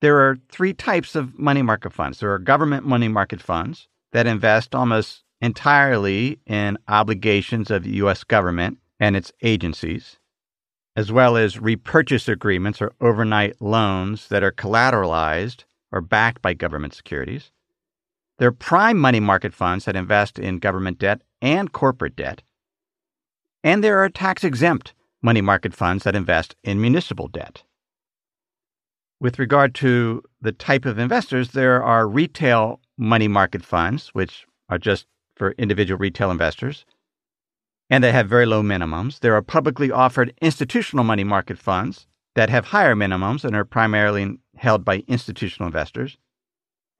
There 0.00 0.18
are 0.18 0.36
three 0.48 0.72
types 0.74 1.16
of 1.16 1.38
money 1.38 1.62
market 1.62 1.92
funds. 1.92 2.20
There 2.20 2.32
are 2.32 2.38
government 2.38 2.86
money 2.86 3.08
market 3.08 3.42
funds 3.42 3.88
that 4.12 4.26
invest 4.26 4.74
almost 4.74 5.24
entirely 5.40 6.38
in 6.46 6.78
obligations 6.88 7.70
of 7.70 7.82
the 7.82 7.90
U.S. 7.96 8.24
government 8.24 8.78
and 9.00 9.16
its 9.16 9.32
agencies 9.42 10.18
as 10.98 11.12
well 11.12 11.36
as 11.36 11.60
repurchase 11.60 12.26
agreements 12.26 12.82
or 12.82 12.92
overnight 13.00 13.62
loans 13.62 14.26
that 14.30 14.42
are 14.42 14.50
collateralized 14.50 15.62
or 15.92 16.00
backed 16.00 16.42
by 16.42 16.52
government 16.52 16.92
securities. 16.92 17.52
There 18.38 18.48
are 18.48 18.52
prime 18.52 18.98
money 18.98 19.20
market 19.20 19.54
funds 19.54 19.84
that 19.84 19.94
invest 19.94 20.40
in 20.40 20.58
government 20.58 20.98
debt 20.98 21.22
and 21.40 21.70
corporate 21.70 22.16
debt. 22.16 22.42
And 23.62 23.84
there 23.84 24.02
are 24.02 24.08
tax 24.08 24.42
exempt 24.42 24.92
money 25.22 25.40
market 25.40 25.72
funds 25.72 26.02
that 26.02 26.16
invest 26.16 26.56
in 26.64 26.80
municipal 26.80 27.28
debt. 27.28 27.62
With 29.20 29.38
regard 29.38 29.74
to 29.76 30.22
the 30.40 30.52
type 30.52 30.84
of 30.84 30.98
investors, 30.98 31.50
there 31.50 31.82
are 31.82 32.06
retail 32.06 32.80
money 32.96 33.28
market 33.28 33.64
funds, 33.64 34.08
which 34.08 34.46
are 34.68 34.78
just 34.78 35.06
for 35.36 35.52
individual 35.52 35.98
retail 35.98 36.30
investors 36.30 36.84
and 37.90 38.04
they 38.04 38.12
have 38.12 38.28
very 38.28 38.46
low 38.46 38.62
minimums. 38.62 39.20
There 39.20 39.34
are 39.34 39.42
publicly 39.42 39.90
offered 39.90 40.34
institutional 40.42 41.04
money 41.04 41.24
market 41.24 41.58
funds 41.58 42.06
that 42.34 42.50
have 42.50 42.66
higher 42.66 42.94
minimums 42.94 43.44
and 43.44 43.56
are 43.56 43.64
primarily 43.64 44.38
held 44.56 44.84
by 44.84 45.04
institutional 45.08 45.66
investors. 45.66 46.18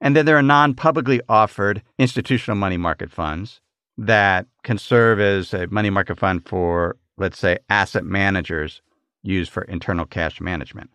And 0.01 0.15
then 0.15 0.25
there 0.25 0.37
are 0.37 0.41
non 0.41 0.73
publicly 0.73 1.21
offered 1.29 1.83
institutional 1.97 2.57
money 2.57 2.77
market 2.77 3.11
funds 3.11 3.61
that 3.97 4.47
can 4.63 4.77
serve 4.77 5.19
as 5.19 5.53
a 5.53 5.67
money 5.67 5.89
market 5.89 6.17
fund 6.17 6.47
for, 6.47 6.97
let's 7.17 7.37
say, 7.37 7.57
asset 7.69 8.05
managers 8.05 8.81
used 9.21 9.51
for 9.51 9.63
internal 9.63 10.05
cash 10.05 10.39
management. 10.39 10.89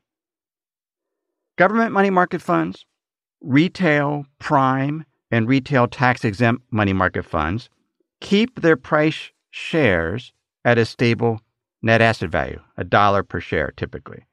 Government 1.56 1.92
money 1.92 2.10
market 2.10 2.42
funds, 2.42 2.84
retail, 3.40 4.26
prime, 4.40 5.04
and 5.30 5.48
retail 5.48 5.86
tax 5.86 6.24
exempt 6.24 6.64
money 6.70 6.92
market 6.92 7.24
funds 7.24 7.68
keep 8.20 8.60
their 8.60 8.76
price 8.76 9.30
shares 9.50 10.32
at 10.64 10.78
a 10.78 10.84
stable 10.84 11.40
net 11.82 12.00
asset 12.00 12.30
value, 12.30 12.60
a 12.76 12.84
dollar 12.84 13.22
per 13.22 13.40
share 13.40 13.72
typically. 13.76 14.24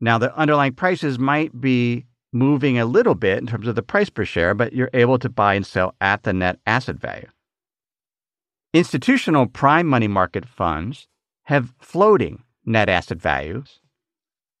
Now, 0.00 0.18
the 0.18 0.34
underlying 0.36 0.74
prices 0.74 1.18
might 1.18 1.60
be 1.60 2.06
moving 2.32 2.78
a 2.78 2.84
little 2.84 3.14
bit 3.14 3.38
in 3.38 3.46
terms 3.46 3.68
of 3.68 3.76
the 3.76 3.82
price 3.82 4.10
per 4.10 4.24
share, 4.24 4.54
but 4.54 4.72
you're 4.72 4.90
able 4.92 5.18
to 5.20 5.28
buy 5.28 5.54
and 5.54 5.64
sell 5.64 5.94
at 6.00 6.24
the 6.24 6.32
net 6.32 6.58
asset 6.66 6.96
value. 6.96 7.28
Institutional 8.72 9.46
prime 9.46 9.86
money 9.86 10.08
market 10.08 10.44
funds 10.46 11.06
have 11.44 11.72
floating 11.78 12.42
net 12.64 12.88
asset 12.88 13.18
values, 13.18 13.78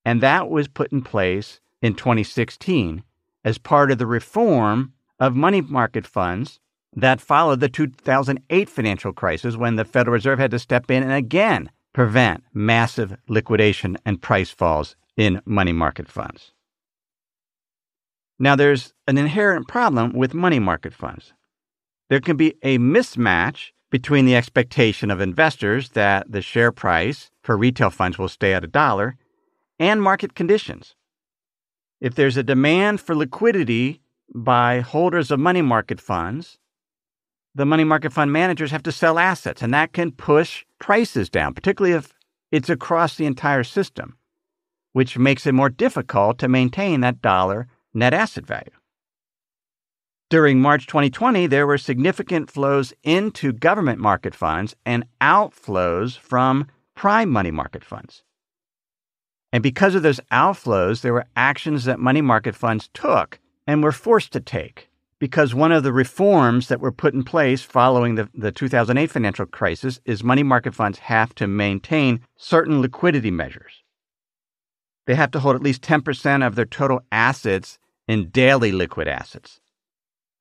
and 0.04 0.20
that 0.20 0.50
was 0.50 0.68
put 0.68 0.92
in 0.92 1.02
place 1.02 1.60
in 1.80 1.94
2016 1.94 3.02
as 3.44 3.58
part 3.58 3.90
of 3.90 3.98
the 3.98 4.06
reform 4.06 4.92
of 5.20 5.36
money 5.36 5.60
market 5.60 6.06
funds 6.06 6.60
that 6.96 7.20
followed 7.20 7.60
the 7.60 7.68
2008 7.68 8.68
financial 8.68 9.12
crisis 9.12 9.56
when 9.56 9.76
the 9.76 9.84
Federal 9.84 10.14
Reserve 10.14 10.38
had 10.38 10.50
to 10.52 10.58
step 10.58 10.90
in 10.90 11.02
and 11.02 11.12
again 11.12 11.70
prevent 11.92 12.44
massive 12.52 13.16
liquidation 13.28 13.96
and 14.04 14.20
price 14.20 14.50
falls 14.50 14.96
in 15.16 15.40
money 15.44 15.72
market 15.72 16.08
funds. 16.08 16.52
Now, 18.38 18.56
there's 18.56 18.92
an 19.06 19.16
inherent 19.16 19.68
problem 19.68 20.12
with 20.12 20.34
money 20.34 20.58
market 20.58 20.92
funds. 20.92 21.32
There 22.10 22.20
can 22.20 22.36
be 22.36 22.54
a 22.62 22.78
mismatch 22.78 23.70
between 23.90 24.26
the 24.26 24.34
expectation 24.34 25.10
of 25.10 25.20
investors 25.20 25.90
that 25.90 26.30
the 26.30 26.42
share 26.42 26.72
price 26.72 27.30
for 27.42 27.56
retail 27.56 27.90
funds 27.90 28.18
will 28.18 28.28
stay 28.28 28.52
at 28.52 28.64
a 28.64 28.68
dollar 28.68 29.16
and 29.78 30.02
market 30.02 30.34
conditions. 30.34 30.94
If 32.00 32.14
there's 32.14 32.36
a 32.36 32.42
demand 32.42 33.00
for 33.00 33.14
liquidity 33.14 34.00
by 34.34 34.80
holders 34.80 35.30
of 35.30 35.40
money 35.40 35.62
market 35.62 36.00
funds, 36.00 36.58
the 37.54 37.66
money 37.66 37.84
market 37.84 38.12
fund 38.12 38.32
managers 38.32 38.72
have 38.72 38.82
to 38.82 38.92
sell 38.92 39.18
assets, 39.18 39.62
and 39.62 39.72
that 39.72 39.92
can 39.92 40.10
push 40.10 40.64
prices 40.80 41.30
down, 41.30 41.54
particularly 41.54 41.96
if 41.96 42.12
it's 42.50 42.68
across 42.68 43.16
the 43.16 43.26
entire 43.26 43.64
system, 43.64 44.16
which 44.92 45.18
makes 45.18 45.46
it 45.46 45.54
more 45.54 45.70
difficult 45.70 46.38
to 46.38 46.48
maintain 46.48 47.00
that 47.00 47.22
dollar 47.22 47.68
net 47.92 48.12
asset 48.12 48.44
value. 48.44 48.70
During 50.30 50.60
March 50.60 50.86
2020, 50.86 51.46
there 51.46 51.66
were 51.66 51.78
significant 51.78 52.50
flows 52.50 52.92
into 53.04 53.52
government 53.52 54.00
market 54.00 54.34
funds 54.34 54.74
and 54.84 55.04
outflows 55.20 56.18
from 56.18 56.66
prime 56.96 57.30
money 57.30 57.52
market 57.52 57.84
funds. 57.84 58.24
And 59.54 59.62
because 59.62 59.94
of 59.94 60.02
those 60.02 60.18
outflows, 60.32 61.02
there 61.02 61.12
were 61.12 61.26
actions 61.36 61.84
that 61.84 62.00
money 62.00 62.20
market 62.20 62.56
funds 62.56 62.90
took 62.92 63.38
and 63.68 63.84
were 63.84 63.92
forced 63.92 64.32
to 64.32 64.40
take 64.40 64.90
because 65.20 65.54
one 65.54 65.70
of 65.70 65.84
the 65.84 65.92
reforms 65.92 66.66
that 66.66 66.80
were 66.80 66.90
put 66.90 67.14
in 67.14 67.22
place 67.22 67.62
following 67.62 68.16
the, 68.16 68.28
the 68.34 68.50
2008 68.50 69.12
financial 69.12 69.46
crisis 69.46 70.00
is 70.04 70.24
money 70.24 70.42
market 70.42 70.74
funds 70.74 70.98
have 70.98 71.36
to 71.36 71.46
maintain 71.46 72.18
certain 72.36 72.80
liquidity 72.80 73.30
measures. 73.30 73.84
They 75.06 75.14
have 75.14 75.30
to 75.30 75.38
hold 75.38 75.54
at 75.54 75.62
least 75.62 75.82
10% 75.82 76.44
of 76.44 76.56
their 76.56 76.64
total 76.64 77.02
assets 77.12 77.78
in 78.08 78.30
daily 78.30 78.72
liquid 78.72 79.06
assets, 79.06 79.60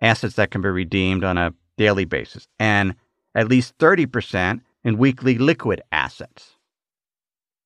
assets 0.01 0.37
that 0.37 0.49
can 0.49 0.61
be 0.61 0.69
redeemed 0.69 1.23
on 1.23 1.37
a 1.37 1.53
daily 1.77 2.05
basis, 2.05 2.47
and 2.57 2.95
at 3.35 3.47
least 3.47 3.77
30% 3.77 4.61
in 4.83 4.97
weekly 4.97 5.37
liquid 5.37 5.83
assets. 5.91 6.57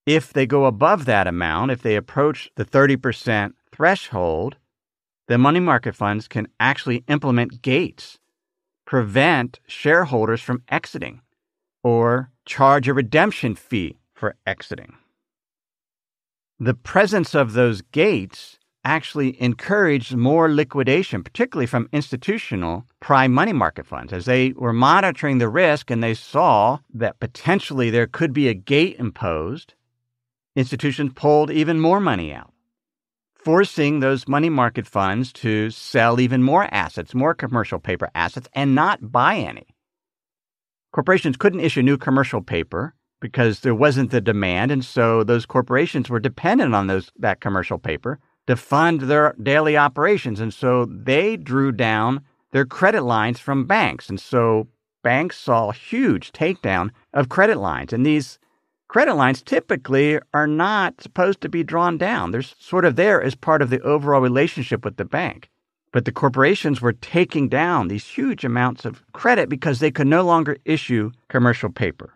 If 0.08 0.32
they 0.32 0.46
go 0.46 0.64
above 0.64 1.04
that 1.04 1.28
amount, 1.28 1.72
if 1.72 1.82
they 1.82 1.98
approach 1.98 2.50
the 2.56 2.64
30% 2.64 3.52
threshold, 3.74 4.56
the 5.28 5.38
money 5.38 5.60
market 5.60 5.96
funds 5.98 6.30
can 6.30 6.48
actually 6.62 7.04
implement 7.10 7.62
gates, 7.62 8.18
prevent 8.86 9.60
shareholders 9.68 10.42
from 10.42 10.64
exiting, 10.70 11.20
or 11.84 12.32
charge 12.46 12.88
a 12.88 12.94
redemption 12.94 13.54
fee 13.54 13.98
for 14.14 14.38
exiting. 14.46 14.96
The 16.58 16.74
presence 16.74 17.36
of 17.36 17.52
those 17.52 17.82
gates 17.82 18.60
actually 18.86 19.40
encouraged 19.42 20.16
more 20.16 20.50
liquidation, 20.50 21.22
particularly 21.22 21.68
from 21.68 21.90
institutional 21.92 22.86
prime 23.02 23.34
money 23.34 23.52
market 23.52 23.86
funds, 23.86 24.14
as 24.14 24.24
they 24.24 24.54
were 24.54 24.72
monitoring 24.72 25.40
the 25.40 25.50
risk 25.50 25.92
and 25.92 26.02
they 26.02 26.14
saw 26.14 26.80
that 26.94 27.20
potentially 27.20 27.90
there 27.90 28.08
could 28.08 28.32
be 28.32 28.48
a 28.48 28.54
gate 28.54 28.96
imposed. 28.98 29.74
Institutions 30.58 31.14
pulled 31.16 31.52
even 31.52 31.80
more 31.80 32.02
money 32.02 32.34
out 32.34 32.52
forcing 33.48 34.02
those 34.02 34.28
money 34.28 34.50
market 34.50 34.86
funds 34.86 35.32
to 35.32 35.70
sell 35.70 36.20
even 36.20 36.44
more 36.44 36.68
assets, 36.74 37.16
more 37.16 37.34
commercial 37.34 37.80
paper 37.80 38.10
assets, 38.14 38.50
and 38.52 38.76
not 38.76 39.10
buy 39.10 39.38
any. 39.38 39.68
Corporations 40.92 41.38
couldn't 41.38 41.62
issue 41.62 41.82
new 41.82 41.98
commercial 41.98 42.42
paper 42.42 42.94
because 43.22 43.62
there 43.62 43.74
wasn't 43.74 44.12
the 44.12 44.20
demand, 44.20 44.70
and 44.70 44.84
so 44.84 45.24
those 45.24 45.46
corporations 45.46 46.10
were 46.10 46.20
dependent 46.20 46.76
on 46.76 46.88
those 46.88 47.10
that 47.18 47.40
commercial 47.40 47.78
paper 47.78 48.20
to 48.48 48.58
fund 48.58 49.00
their 49.00 49.34
daily 49.42 49.78
operations, 49.78 50.42
and 50.42 50.54
so 50.54 50.84
they 50.84 51.38
drew 51.38 51.72
down 51.72 52.20
their 52.52 52.66
credit 52.66 53.04
lines 53.04 53.40
from 53.40 53.66
banks, 53.66 54.10
and 54.10 54.20
so 54.20 54.68
banks 55.04 55.38
saw 55.38 55.72
huge 55.72 56.34
takedown 56.34 56.90
of 57.14 57.30
credit 57.30 57.60
lines, 57.60 57.94
and 57.94 58.06
these 58.06 58.40
credit 58.88 59.16
lines 59.16 59.42
typically 59.42 60.20
are 60.34 60.48
not 60.48 61.02
supposed 61.02 61.42
to 61.42 61.50
be 61.50 61.64
drawn 61.64 61.98
down. 61.98 62.32
They're 62.32 62.42
sort 62.42 62.86
of 62.86 62.96
there 62.96 63.22
as 63.22 63.36
part 63.36 63.62
of 63.62 63.70
the 63.70 63.82
overall 63.82 64.22
relationship 64.22 64.86
with 64.86 64.98
the 64.98 65.06
bank. 65.06 65.50
But 65.92 66.06
the 66.06 66.12
corporations 66.12 66.82
were 66.82 66.94
taking 66.94 67.50
down 67.50 67.88
these 67.88 68.06
huge 68.06 68.44
amounts 68.44 68.86
of 68.86 69.04
credit 69.14 69.50
because 69.50 69.80
they 69.80 69.92
could 69.92 70.08
no 70.08 70.24
longer 70.24 70.58
issue 70.66 71.12
commercial 71.30 71.70
paper. 71.70 72.14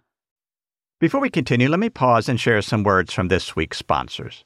Before 0.99 1.21
we 1.21 1.29
continue, 1.29 1.67
let 1.67 1.79
me 1.79 1.89
pause 1.89 2.29
and 2.29 2.39
share 2.39 2.61
some 2.61 2.83
words 2.83 3.11
from 3.11 3.27
this 3.27 3.55
week's 3.55 3.77
sponsors. 3.77 4.45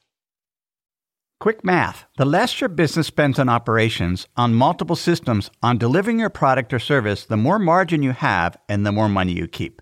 Quick 1.42 1.66
math 1.66 2.06
the 2.18 2.26
less 2.26 2.62
your 2.62 2.70
business 2.70 3.08
spends 3.08 3.40
on 3.40 3.50
operations, 3.50 4.28
on 4.38 4.56
multiple 4.56 4.96
systems, 4.96 5.52
on 5.62 5.78
delivering 5.78 6.18
your 6.18 6.30
product 6.30 6.72
or 6.74 6.80
service, 6.80 7.26
the 7.26 7.36
more 7.36 7.60
margin 7.60 8.02
you 8.02 8.12
have 8.14 8.56
and 8.70 8.86
the 8.86 8.92
more 8.94 9.10
money 9.10 9.34
you 9.34 9.48
keep. 9.48 9.82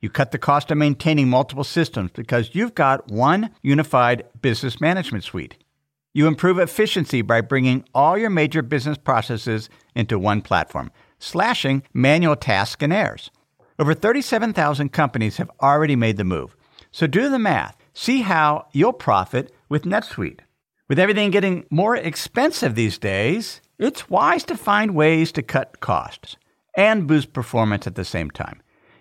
You 0.00 0.08
cut 0.08 0.30
the 0.30 0.38
cost 0.38 0.70
of 0.70 0.78
maintaining 0.78 1.28
multiple 1.28 1.64
systems 1.64 2.10
because 2.14 2.54
you've 2.54 2.74
got 2.74 3.10
one 3.10 3.50
unified 3.62 4.24
business 4.40 4.80
management 4.80 5.24
suite. 5.24 5.56
You 6.14 6.26
improve 6.26 6.58
efficiency 6.58 7.22
by 7.22 7.42
bringing 7.42 7.84
all 7.94 8.16
your 8.16 8.30
major 8.30 8.62
business 8.62 8.96
processes 8.96 9.68
into 9.94 10.18
one 10.18 10.40
platform, 10.40 10.90
slashing 11.18 11.82
manual 11.92 12.34
tasks 12.34 12.82
and 12.82 12.92
errors. 12.92 13.30
Over 13.78 13.94
37,000 13.94 14.88
companies 14.90 15.36
have 15.36 15.50
already 15.60 15.96
made 15.96 16.16
the 16.16 16.24
move. 16.24 16.56
So 16.90 17.06
do 17.06 17.28
the 17.28 17.38
math. 17.38 17.76
See 17.92 18.22
how 18.22 18.66
you'll 18.72 18.92
profit 18.92 19.54
with 19.68 19.84
NetSuite. 19.84 20.40
With 20.88 20.98
everything 20.98 21.30
getting 21.30 21.66
more 21.70 21.94
expensive 21.94 22.74
these 22.74 22.98
days, 22.98 23.60
it's 23.78 24.10
wise 24.10 24.44
to 24.44 24.56
find 24.56 24.94
ways 24.94 25.30
to 25.32 25.42
cut 25.42 25.80
costs 25.80 26.36
and 26.76 27.06
boost 27.06 27.32
performance 27.32 27.86
at 27.86 27.94
the 27.94 28.04
same 28.04 28.30
time. 28.30 28.60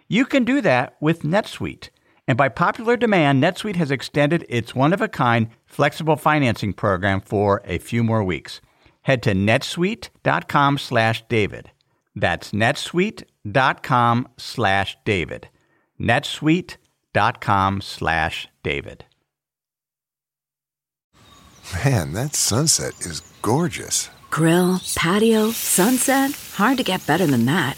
You 0.10 0.26
can 0.26 0.44
do 0.44 0.60
that 0.62 0.96
with 1.00 1.22
NetSuite. 1.22 1.90
And 2.28 2.36
by 2.36 2.50
popular 2.50 2.98
demand, 2.98 3.42
NetSuite 3.44 3.76
has 3.76 3.92
extended 3.92 4.44
its 4.50 4.74
one 4.74 4.92
of 4.92 5.02
a 5.02 5.08
kind 5.08 5.50
flexible 5.68 6.16
financing 6.16 6.74
program 6.74 7.22
for 7.22 7.62
a 7.64 7.78
few 7.78 8.04
more 8.04 8.24
weeks. 8.24 8.60
Head 9.04 9.22
to 9.24 9.34
netsuite.com 9.34 10.80
slash 10.80 11.24
David. 11.28 11.72
That's 12.16 12.52
netsuite.com 12.52 14.28
slash 14.38 14.98
David. 15.06 15.50
netsuite.com 16.00 17.82
slash 17.82 18.48
David. 18.64 19.06
Man, 21.86 22.14
that 22.14 22.34
sunset 22.36 23.00
is 23.02 23.22
gorgeous. 23.44 24.10
Grill, 24.32 24.82
patio, 24.96 25.52
sunset. 25.52 26.32
Hard 26.56 26.78
to 26.78 26.84
get 26.84 27.06
better 27.06 27.28
than 27.28 27.46
that. 27.46 27.78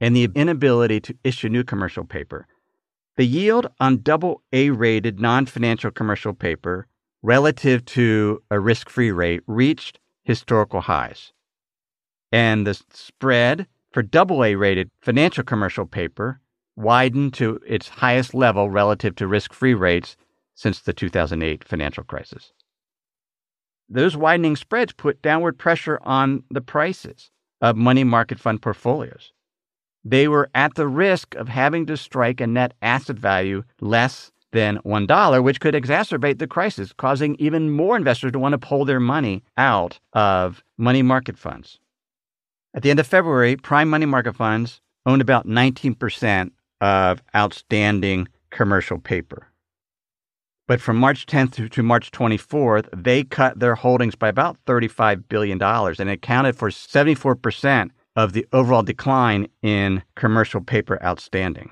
and 0.00 0.14
the 0.14 0.30
inability 0.34 1.00
to 1.00 1.16
issue 1.24 1.48
new 1.48 1.64
commercial 1.64 2.04
paper, 2.04 2.46
the 3.16 3.26
yield 3.26 3.66
on 3.80 4.02
double 4.02 4.42
A 4.52 4.70
rated 4.70 5.20
non 5.20 5.46
financial 5.46 5.90
commercial 5.90 6.32
paper 6.32 6.86
relative 7.22 7.84
to 7.84 8.42
a 8.50 8.60
risk 8.60 8.88
free 8.88 9.10
rate 9.10 9.42
reached 9.46 9.98
historical 10.22 10.82
highs. 10.82 11.32
And 12.30 12.66
the 12.66 12.74
spread 12.92 13.66
for 13.92 14.02
double 14.02 14.44
A 14.44 14.54
rated 14.54 14.90
financial 15.00 15.42
commercial 15.42 15.86
paper 15.86 16.40
widened 16.76 17.34
to 17.34 17.60
its 17.66 17.88
highest 17.88 18.34
level 18.34 18.70
relative 18.70 19.16
to 19.16 19.26
risk 19.26 19.52
free 19.52 19.74
rates 19.74 20.16
since 20.54 20.80
the 20.80 20.92
2008 20.92 21.64
financial 21.64 22.04
crisis 22.04 22.52
those 23.88 24.16
widening 24.16 24.56
spreads 24.56 24.92
put 24.92 25.22
downward 25.22 25.58
pressure 25.58 25.98
on 26.02 26.42
the 26.50 26.60
prices 26.60 27.30
of 27.60 27.76
money 27.76 28.04
market 28.04 28.38
fund 28.38 28.60
portfolios. 28.60 29.32
They 30.04 30.28
were 30.28 30.48
at 30.54 30.74
the 30.74 30.88
risk 30.88 31.34
of 31.34 31.48
having 31.48 31.86
to 31.86 31.96
strike 31.96 32.40
a 32.40 32.46
net 32.46 32.74
asset 32.82 33.16
value 33.16 33.64
less 33.80 34.30
than 34.52 34.78
$1, 34.78 35.42
which 35.42 35.60
could 35.60 35.74
exacerbate 35.74 36.38
the 36.38 36.46
crisis, 36.46 36.92
causing 36.92 37.36
even 37.38 37.70
more 37.70 37.96
investors 37.96 38.32
to 38.32 38.38
want 38.38 38.52
to 38.52 38.58
pull 38.58 38.84
their 38.84 39.00
money 39.00 39.42
out 39.56 39.98
of 40.14 40.62
money 40.78 41.02
market 41.02 41.36
funds. 41.36 41.78
At 42.74 42.82
the 42.82 42.90
end 42.90 43.00
of 43.00 43.06
February, 43.06 43.56
prime 43.56 43.90
money 43.90 44.06
market 44.06 44.36
funds 44.36 44.80
owned 45.04 45.20
about 45.20 45.46
19% 45.46 46.50
of 46.80 47.22
outstanding 47.34 48.28
commercial 48.50 48.98
paper. 48.98 49.48
But 50.66 50.80
from 50.82 50.98
March 50.98 51.24
10th 51.24 51.70
to 51.70 51.82
March 51.82 52.10
24th, 52.10 52.88
they 52.94 53.24
cut 53.24 53.58
their 53.58 53.74
holdings 53.74 54.14
by 54.14 54.28
about 54.28 54.58
$35 54.66 55.24
billion 55.28 55.62
and 55.62 56.10
accounted 56.10 56.56
for 56.56 56.68
74% 56.68 57.90
of 58.18 58.32
the 58.32 58.44
overall 58.52 58.82
decline 58.82 59.46
in 59.62 60.02
commercial 60.16 60.60
paper 60.60 61.00
outstanding. 61.04 61.70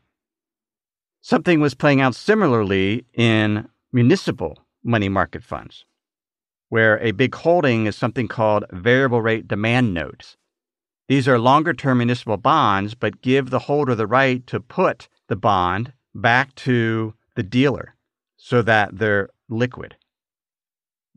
Something 1.21 1.59
was 1.59 1.75
playing 1.75 2.01
out 2.01 2.15
similarly 2.15 3.05
in 3.15 3.69
municipal 3.93 4.61
money 4.85 5.09
market 5.09 5.43
funds, 5.43 5.85
where 6.69 7.01
a 7.01 7.11
big 7.11 7.35
holding 7.35 7.87
is 7.87 7.97
something 7.97 8.29
called 8.29 8.65
variable 8.71 9.21
rate 9.21 9.49
demand 9.49 9.93
notes. 9.93 10.37
These 11.09 11.27
are 11.27 11.41
longer 11.41 11.75
term 11.75 11.99
municipal 11.99 12.37
bonds, 12.37 12.95
but 12.95 13.23
give 13.23 13.51
the 13.51 13.59
holder 13.67 13.97
the 13.97 14.07
right 14.07 14.47
to 14.47 14.61
put 14.61 15.09
the 15.27 15.35
bond 15.35 15.95
back 16.15 16.55
to 16.67 17.15
the 17.35 17.43
dealer 17.43 17.97
so 18.37 18.63
that 18.63 18.97
they're 18.97 19.31
liquid. 19.49 19.97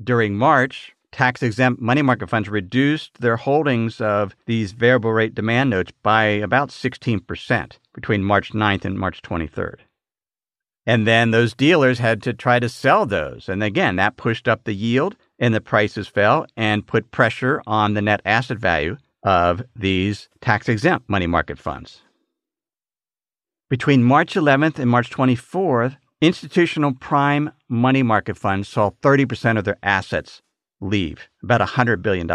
During 0.04 0.36
March, 0.36 0.96
tax 1.12 1.44
exempt 1.44 1.82
money 1.82 2.02
market 2.02 2.30
funds 2.30 2.50
reduced 2.50 3.20
their 3.20 3.38
holdings 3.38 4.00
of 4.02 4.36
these 4.46 4.72
variable 4.72 5.12
rate 5.12 5.36
demand 5.36 5.70
notes 5.70 5.92
by 6.04 6.24
about 6.24 6.70
16% 6.70 7.78
between 7.94 8.24
March 8.24 8.52
9th 8.52 8.86
and 8.86 9.00
March 9.00 9.22
23rd. 9.22 9.80
And 10.86 11.06
then 11.06 11.32
those 11.32 11.54
dealers 11.54 12.00
had 12.00 12.24
to 12.24 12.34
try 12.34 12.60
to 12.60 12.70
sell 12.70 13.06
those. 13.06 13.48
And 13.48 13.62
again, 13.62 13.96
that 13.98 14.18
pushed 14.18 14.48
up 14.48 14.64
the 14.64 14.74
yield 14.74 15.16
and 15.38 15.54
the 15.54 15.62
prices 15.62 16.08
fell 16.08 16.46
and 16.58 16.88
put 16.88 17.12
pressure 17.12 17.62
on 17.68 17.94
the 17.94 18.02
net 18.02 18.22
asset 18.26 18.58
value 18.58 18.98
of 19.24 19.62
these 19.76 20.30
tax 20.42 20.70
exempt 20.70 21.10
money 21.10 21.28
market 21.28 21.60
funds. 21.60 22.02
Between 23.70 24.04
March 24.04 24.34
11th 24.34 24.80
and 24.80 24.90
March 24.90 25.12
24th, 25.12 25.98
Institutional 26.22 26.94
prime 26.94 27.50
money 27.70 28.04
market 28.04 28.38
funds 28.38 28.68
saw 28.68 28.92
30% 29.02 29.58
of 29.58 29.64
their 29.64 29.78
assets 29.82 30.42
leave, 30.82 31.28
about 31.44 31.62
$100 31.62 32.02
billion. 32.02 32.30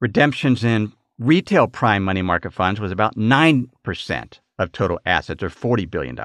Redemptions 0.00 0.64
in 0.64 0.92
retail 1.18 1.66
prime 1.68 2.02
money 2.02 2.22
market 2.22 2.52
funds 2.52 2.80
was 2.80 2.92
about 2.92 3.16
9% 3.16 4.40
of 4.58 4.72
total 4.72 5.00
assets, 5.06 5.42
or 5.42 5.48
$40 5.48 5.90
billion. 5.90 6.18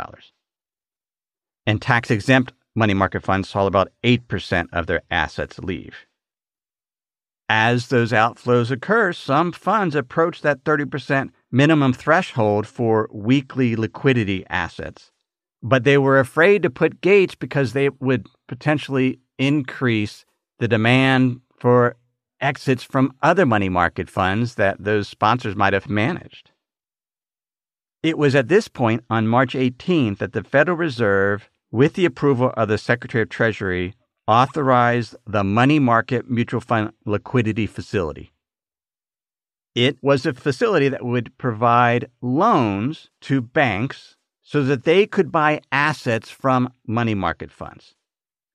And 1.65 1.81
tax 1.81 2.11
exempt 2.11 2.53
money 2.75 2.93
market 2.93 3.23
funds 3.23 3.49
saw 3.49 3.65
about 3.65 3.91
8% 4.03 4.67
of 4.71 4.87
their 4.87 5.01
assets 5.09 5.59
leave. 5.59 5.95
As 7.49 7.87
those 7.87 8.11
outflows 8.11 8.71
occur, 8.71 9.13
some 9.13 9.51
funds 9.51 9.95
approach 9.95 10.41
that 10.41 10.63
30% 10.63 11.29
minimum 11.51 11.93
threshold 11.93 12.67
for 12.67 13.09
weekly 13.11 13.75
liquidity 13.75 14.45
assets 14.49 15.11
but 15.63 15.83
they 15.83 15.97
were 15.97 16.19
afraid 16.19 16.63
to 16.63 16.69
put 16.69 17.01
gates 17.01 17.35
because 17.35 17.73
they 17.73 17.89
would 17.89 18.27
potentially 18.47 19.19
increase 19.37 20.25
the 20.59 20.67
demand 20.67 21.41
for 21.57 21.95
exits 22.39 22.83
from 22.83 23.13
other 23.21 23.45
money 23.45 23.69
market 23.69 24.09
funds 24.09 24.55
that 24.55 24.83
those 24.83 25.07
sponsors 25.07 25.55
might 25.55 25.73
have 25.73 25.89
managed. 25.89 26.51
It 28.03 28.17
was 28.17 28.35
at 28.35 28.47
this 28.47 28.67
point 28.67 29.03
on 29.09 29.27
March 29.27 29.53
18th 29.53 30.19
that 30.19 30.33
the 30.33 30.43
Federal 30.43 30.77
Reserve, 30.77 31.49
with 31.71 31.95
the 31.95 32.05
approval 32.05 32.53
of 32.55 32.67
the 32.69 32.77
Secretary 32.77 33.23
of 33.23 33.29
Treasury, 33.29 33.95
authorized 34.27 35.15
the 35.25 35.43
Money 35.43 35.79
Market 35.79 36.29
Mutual 36.29 36.61
Fund 36.61 36.93
Liquidity 37.05 37.65
Facility. 37.65 38.31
It 39.73 39.97
was 40.01 40.25
a 40.25 40.33
facility 40.33 40.89
that 40.89 41.05
would 41.05 41.37
provide 41.37 42.09
loans 42.21 43.09
to 43.21 43.41
banks 43.41 44.15
so 44.43 44.63
that 44.63 44.85
they 44.85 45.05
could 45.05 45.31
buy 45.31 45.61
assets 45.71 46.29
from 46.29 46.71
money 46.85 47.13
market 47.13 47.51
funds. 47.51 47.93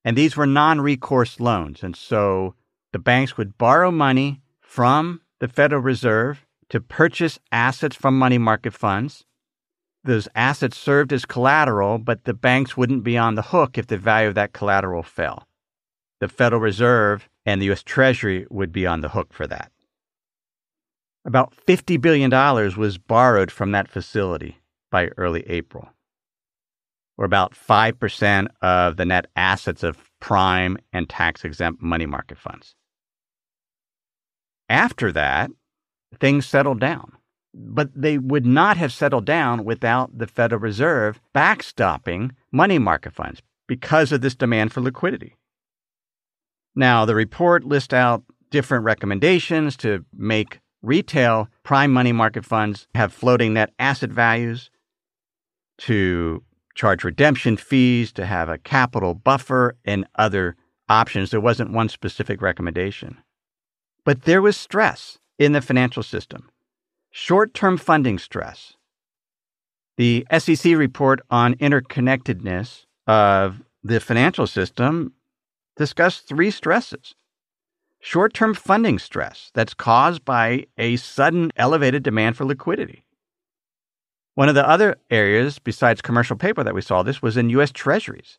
And 0.05 0.17
these 0.17 0.37
were 0.37 0.47
non 0.47 0.81
recourse 0.81 1.41
loans. 1.41 1.83
And 1.83 1.97
so 1.97 2.55
the 2.93 2.99
banks 2.99 3.37
would 3.37 3.59
borrow 3.59 3.91
money 3.91 4.41
from 4.61 5.21
the 5.41 5.49
Federal 5.49 5.83
Reserve 5.83 6.47
to 6.71 6.81
purchase 6.81 7.39
assets 7.51 7.97
from 7.97 8.19
money 8.19 8.39
market 8.39 8.73
funds. 8.73 9.25
Those 10.05 10.29
assets 10.35 10.77
served 10.77 11.13
as 11.13 11.25
collateral, 11.25 11.99
but 11.99 12.25
the 12.25 12.35
banks 12.35 12.77
wouldn't 12.77 13.05
be 13.05 13.17
on 13.17 13.37
the 13.37 13.43
hook 13.43 13.79
if 13.79 13.87
the 13.87 13.99
value 13.99 14.29
of 14.29 14.35
that 14.35 14.53
collateral 14.53 15.03
fell. 15.03 15.47
The 16.21 16.29
Federal 16.29 16.61
Reserve 16.61 17.29
and 17.47 17.61
the 17.61 17.67
U.S. 17.67 17.83
Treasury 17.83 18.47
would 18.51 18.73
be 18.73 18.87
on 18.87 19.01
the 19.01 19.11
hook 19.11 19.33
for 19.33 19.47
that. 19.47 19.71
About 21.25 21.55
$50 21.67 22.01
billion 22.01 22.31
was 22.77 22.99
borrowed 22.99 23.53
from 23.53 23.71
that 23.73 23.89
facility 23.89 24.59
by 24.91 25.09
early 25.17 25.43
April, 25.49 25.91
or 27.19 27.25
about 27.25 27.55
5% 27.55 28.49
of 28.63 28.97
the 28.97 29.05
net 29.05 29.27
assets 29.37 29.83
of 29.83 29.99
prime 30.21 30.79
and 30.93 31.09
tax 31.09 31.45
exempt 31.45 31.83
money 31.83 32.07
market 32.07 32.39
funds. 32.39 32.75
After 34.69 35.13
that, 35.13 35.51
things 36.19 36.47
settled 36.47 36.81
down. 36.81 37.13
But 37.55 37.91
they 37.95 38.17
would 38.17 38.47
not 38.47 38.79
have 38.79 38.93
settled 38.93 39.27
down 39.27 39.65
without 39.65 40.17
the 40.17 40.27
Federal 40.27 40.61
Reserve 40.61 41.21
backstopping 41.35 42.31
money 42.51 42.79
market 42.79 43.13
funds 43.13 43.43
because 43.69 44.11
of 44.11 44.23
this 44.23 44.35
demand 44.35 44.73
for 44.73 44.81
liquidity. 44.81 45.37
Now, 46.75 47.05
the 47.05 47.15
report 47.15 47.65
lists 47.65 47.93
out 47.93 48.25
different 48.51 48.85
recommendations 48.85 49.77
to 49.79 50.05
make 50.17 50.61
retail 50.81 51.49
prime 51.63 51.93
money 51.93 52.13
market 52.13 52.45
funds 52.47 52.89
have 52.95 53.13
floating 53.13 53.53
net 53.53 53.71
asset 53.79 54.11
values, 54.11 54.71
to 55.79 56.43
charge 56.75 57.05
redemption 57.05 57.57
fees, 57.57 58.13
to 58.13 58.27
have 58.27 58.49
a 58.49 58.59
capital 58.59 59.15
buffer, 59.15 59.77
and 59.85 60.07
other 60.17 60.57
options. 60.89 61.31
There 61.31 61.41
wasn't 61.41 61.73
one 61.73 61.89
specific 61.89 62.43
recommendation. 62.43 63.19
But 64.05 64.23
there 64.23 64.43
was 64.43 64.57
stress 64.57 65.19
in 65.39 65.53
the 65.53 65.61
financial 65.61 66.03
system, 66.03 66.51
short 67.11 67.55
term 67.55 67.77
funding 67.77 68.19
stress. 68.19 68.75
The 69.97 70.27
SEC 70.39 70.77
report 70.77 71.21
on 71.31 71.55
interconnectedness 71.57 72.87
of 73.07 73.63
the 73.83 74.01
financial 74.01 74.47
system 74.47 75.13
discussed 75.77 76.29
three 76.29 76.51
stresses 76.51 77.15
short 78.03 78.35
term 78.35 78.53
funding 78.53 78.99
stress 78.99 79.51
that's 79.55 79.73
caused 79.73 80.25
by 80.25 80.67
a 80.77 80.97
sudden 80.97 81.51
elevated 81.57 82.03
demand 82.03 82.37
for 82.37 82.45
liquidity. 82.45 83.05
One 84.35 84.49
of 84.49 84.55
the 84.55 84.69
other 84.69 84.97
areas 85.11 85.59
besides 85.59 86.01
commercial 86.01 86.37
paper 86.37 86.65
that 86.65 86.75
we 86.75 86.81
saw 86.81 87.03
this 87.03 87.21
was 87.21 87.37
in 87.37 87.51
U.S. 87.51 87.71
Treasuries, 87.71 88.39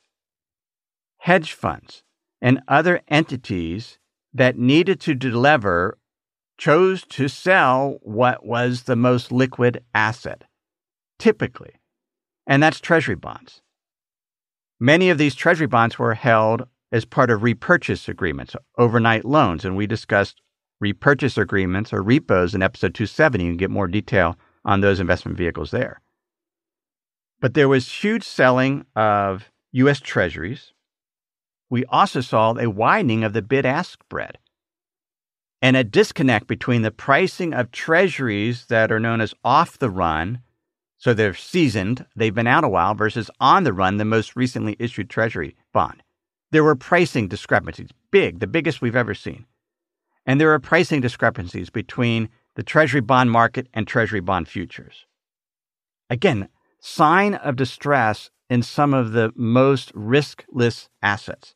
hedge 1.18 1.54
funds, 1.54 2.04
and 2.42 2.62
other 2.68 3.02
entities 3.08 4.00
that 4.34 4.58
needed 4.58 5.00
to 5.02 5.14
deliver 5.14 5.98
chose 6.58 7.04
to 7.10 7.28
sell 7.28 8.00
what 8.02 8.46
was 8.46 8.84
the 8.84 8.96
most 8.96 9.32
liquid 9.32 9.84
asset, 9.94 10.44
typically, 11.20 11.76
and 12.48 12.62
that's 12.62 12.80
Treasury 12.80 13.16
bonds. 13.16 13.62
Many 14.80 15.10
of 15.10 15.18
these 15.18 15.36
Treasury 15.36 15.68
bonds 15.68 15.98
were 15.98 16.16
held 16.16 16.68
as 16.92 17.06
part 17.06 17.32
of 17.32 17.42
repurchase 17.42 18.08
agreements, 18.08 18.56
overnight 18.78 19.26
loans. 19.26 19.66
And 19.66 19.76
we 19.76 19.88
discussed 19.88 20.42
repurchase 20.80 21.38
agreements 21.38 21.92
or 21.94 22.02
repos 22.02 22.54
in 22.54 22.62
episode 22.62 22.94
270. 22.94 23.44
You 23.44 23.52
can 23.52 23.58
get 23.58 23.72
more 23.72 23.88
detail 23.88 24.38
on 24.66 24.82
those 24.82 25.00
investment 25.00 25.38
vehicles 25.38 25.72
there. 25.72 26.02
But 27.40 27.54
there 27.54 27.70
was 27.70 27.92
huge 27.92 28.24
selling 28.24 28.86
of 28.96 29.52
U.S. 29.74 30.00
Treasuries. 30.00 30.74
We 31.70 31.86
also 31.86 32.22
saw 32.22 32.54
a 32.58 32.70
widening 32.70 33.24
of 33.24 33.34
the 33.34 33.42
bid 33.42 33.66
ask 33.66 34.02
spread 34.04 34.38
and 35.62 35.78
a 35.78 35.84
disconnect 35.84 36.48
between 36.48 36.82
the 36.82 36.92
pricing 36.92 37.54
of 37.54 37.72
treasuries 37.72 38.66
that 38.66 38.92
are 38.92 39.00
known 39.00 39.22
as 39.22 39.34
off 39.46 39.80
the 39.80 39.90
run, 39.90 40.42
so 40.98 41.14
they're 41.14 41.34
seasoned, 41.34 42.06
they've 42.16 42.36
been 42.36 42.48
out 42.48 42.66
a 42.66 42.70
while, 42.70 42.94
versus 42.94 43.32
on 43.40 43.64
the 43.64 43.72
run, 43.72 43.96
the 43.96 44.04
most 44.04 44.36
recently 44.36 44.76
issued 44.78 45.10
treasury 45.10 45.56
bond. 45.72 46.04
There 46.52 46.66
were 46.66 46.76
pricing 46.76 47.30
discrepancies, 47.30 47.92
big, 48.12 48.40
the 48.40 48.48
biggest 48.48 48.82
we've 48.82 48.96
ever 48.96 49.14
seen. 49.14 49.46
And 50.26 50.40
there 50.40 50.54
are 50.54 50.60
pricing 50.60 51.00
discrepancies 51.00 51.70
between 51.70 52.30
the 52.56 52.64
Treasury 52.64 53.02
bond 53.02 53.32
market 53.32 53.68
and 53.74 53.88
Treasury 53.88 54.20
bond 54.20 54.48
futures. 54.48 55.06
Again, 56.10 56.50
sign 56.80 57.36
of 57.36 57.56
distress 57.56 58.30
in 58.50 58.62
some 58.62 58.94
of 58.94 59.14
the 59.14 59.32
most 59.36 59.94
riskless 59.94 60.90
assets. 61.02 61.56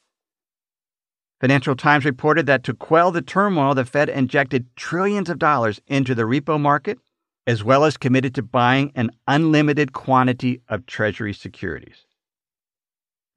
Financial 1.39 1.75
Times 1.75 2.05
reported 2.05 2.47
that 2.47 2.63
to 2.63 2.73
quell 2.73 3.11
the 3.11 3.21
turmoil, 3.21 3.75
the 3.75 3.85
Fed 3.85 4.09
injected 4.09 4.65
trillions 4.75 5.29
of 5.29 5.37
dollars 5.37 5.79
into 5.85 6.15
the 6.15 6.23
repo 6.23 6.59
market, 6.59 6.97
as 7.45 7.63
well 7.63 7.85
as 7.85 7.95
committed 7.95 8.33
to 8.35 8.41
buying 8.41 8.91
an 8.95 9.11
unlimited 9.27 9.93
quantity 9.93 10.61
of 10.67 10.85
Treasury 10.87 11.33
securities. 11.33 12.05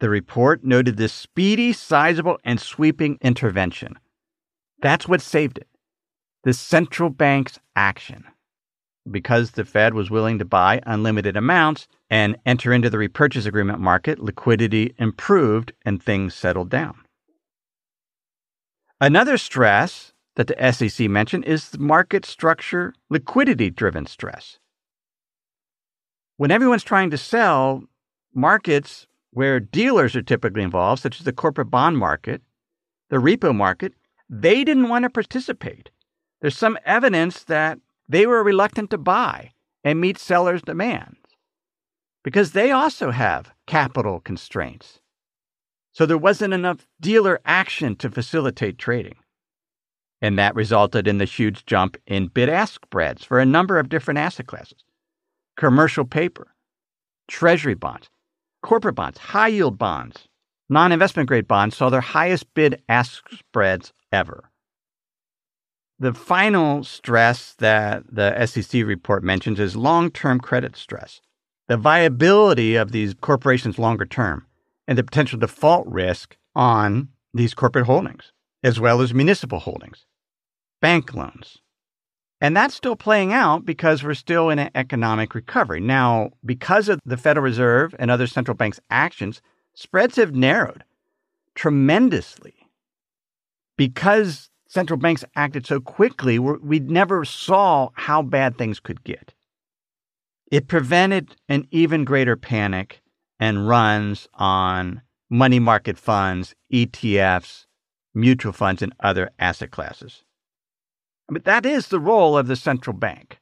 The 0.01 0.09
report 0.09 0.65
noted 0.65 0.97
this 0.97 1.13
speedy, 1.13 1.75
sizable, 1.75 2.39
and 2.43 2.59
sweeping 2.59 3.19
intervention. 3.21 3.99
That's 4.81 5.07
what 5.07 5.21
saved 5.21 5.59
it. 5.59 5.69
The 6.45 6.55
central 6.55 7.11
bank's 7.11 7.59
action. 7.77 8.25
Because 9.11 9.53
the 9.53 9.65
Fed 9.65 9.95
was 9.95 10.11
willing 10.11 10.39
to 10.39 10.45
buy 10.45 10.81
unlimited 10.87 11.37
amounts 11.37 11.87
and 12.09 12.37
enter 12.47 12.73
into 12.73 12.91
the 12.91 12.99
repurchase 12.99 13.47
agreement 13.47 13.81
market, 13.81 14.19
liquidity 14.19 14.95
improved 14.99 15.73
and 15.85 16.03
things 16.03 16.35
settled 16.35 16.71
down. 16.71 16.97
Another 19.01 19.39
stress 19.39 20.13
that 20.37 20.47
the 20.47 20.73
SEC 20.73 21.09
mentioned 21.09 21.45
is 21.45 21.71
the 21.71 21.79
market 21.79 22.25
structure 22.25 22.95
liquidity 23.09 23.71
driven 23.71 24.07
stress. 24.07 24.59
When 26.37 26.51
everyone's 26.51 26.85
trying 26.85 27.11
to 27.11 27.19
sell, 27.19 27.85
markets 28.35 29.07
where 29.33 29.61
dealers 29.61 30.17
are 30.17 30.23
typically 30.23 30.63
involved, 30.63 31.03
such 31.03 31.21
as 31.21 31.25
the 31.25 31.33
corporate 31.33 31.71
bond 31.71 31.99
market, 31.99 32.43
the 33.11 33.17
repo 33.17 33.55
market, 33.55 33.93
they 34.29 34.65
didn't 34.65 34.89
want 34.89 35.03
to 35.03 35.11
participate. 35.11 35.91
There's 36.41 36.57
some 36.57 36.79
evidence 36.85 37.45
that 37.45 37.79
they 38.09 38.27
were 38.27 38.43
reluctant 38.43 38.91
to 38.91 38.99
buy 38.99 39.53
and 39.85 40.01
meet 40.01 40.19
sellers' 40.19 40.63
demands 40.63 41.19
because 42.23 42.53
they 42.53 42.71
also 42.71 43.11
have 43.11 43.53
capital 43.67 44.21
constraints. 44.21 45.01
So 45.93 46.07
there 46.07 46.19
wasn't 46.19 46.55
enough 46.55 46.87
dealer 47.01 47.41
action 47.45 47.97
to 47.97 48.11
facilitate 48.11 48.79
trading. 48.79 49.17
And 50.23 50.39
that 50.39 50.55
resulted 50.55 51.09
in 51.09 51.19
the 51.19 51.25
huge 51.25 51.65
jump 51.67 51.97
in 52.07 52.29
bid 52.29 52.49
ask 52.49 52.85
spreads 52.85 53.25
for 53.25 53.39
a 53.39 53.47
number 53.47 53.79
of 53.79 53.89
different 53.89 54.19
asset 54.19 54.47
classes 54.47 54.85
commercial 55.57 56.05
paper, 56.05 56.55
treasury 57.29 57.75
bonds, 57.75 58.09
Corporate 58.63 58.95
bonds, 58.95 59.19
high 59.19 59.49
yield 59.49 59.79
bonds, 59.79 60.29
non 60.69 60.93
investment 60.93 61.29
grade 61.29 61.49
bonds 61.49 61.77
saw 61.77 61.89
their 61.89 62.03
highest 62.03 62.53
bid 62.55 62.83
ask 62.89 63.29
spreads 63.31 63.93
ever. 64.13 64.50
The 66.01 66.15
final 66.15 66.83
stress 66.83 67.55
that 67.59 68.05
the 68.11 68.47
SEC 68.47 68.85
report 68.85 69.23
mentions 69.23 69.61
is 69.61 69.77
long 69.77 70.11
term 70.11 70.41
credit 70.41 70.75
stress. 70.75 71.21
The 71.69 71.77
viability 71.77 72.75
of 72.75 72.91
these 72.91 73.15
corporations 73.15 73.79
longer 73.79 74.07
term 74.07 74.47
and 74.89 74.97
the 74.97 75.05
potential 75.05 75.39
default 75.39 75.87
risk 75.87 76.37
on 76.57 77.11
these 77.33 77.55
corporate 77.55 77.87
holdings, 77.87 78.33
as 78.65 78.81
well 78.81 79.01
as 79.03 79.15
municipal 79.15 79.61
holdings, 79.61 80.07
bank 80.81 81.15
loans, 81.15 81.59
and 82.41 82.57
that's 82.57 82.75
still 82.75 82.97
playing 82.97 83.33
out 83.33 83.67
because 83.67 84.03
we're 84.03 84.15
still 84.15 84.49
in 84.49 84.59
an 84.59 84.71
economic 84.75 85.35
recovery. 85.35 85.81
Now, 85.81 86.31
because 86.45 86.89
of 86.89 86.99
the 87.05 87.19
Federal 87.19 87.45
Reserve 87.45 87.95
and 87.99 88.11
other 88.11 88.27
central 88.27 88.57
banks' 88.57 88.81
actions, 88.91 89.43
spreads 89.75 90.17
have 90.17 90.35
narrowed 90.35 90.85
tremendously. 91.55 92.55
Because 93.77 94.50
central 94.71 94.97
banks 94.97 95.25
acted 95.35 95.67
so 95.67 95.81
quickly, 95.81 96.39
we 96.39 96.79
never 96.79 97.25
saw 97.25 97.89
how 97.95 98.23
bad 98.23 98.57
things 98.57 98.79
could 98.79 99.03
get. 99.03 99.35
It 100.53 100.69
prevented 100.69 101.35
an 101.49 101.67
even 101.73 102.05
greater 102.05 102.37
panic 102.37 103.03
and 103.41 103.69
runs 103.69 104.29
on 104.35 105.03
money 105.29 105.59
market 105.59 105.99
funds, 105.99 106.55
ETFs, 106.73 107.67
mutual 108.15 108.53
funds, 108.53 108.81
and 108.81 108.95
other 109.01 109.31
asset 109.41 109.73
classes. 109.73 110.23
But 111.29 111.45
that 111.45 111.67
is 111.67 111.89
the 111.89 112.01
role 112.01 112.39
of 112.39 112.47
the 112.47 112.57
central 112.57 112.97
bank. 112.97 113.41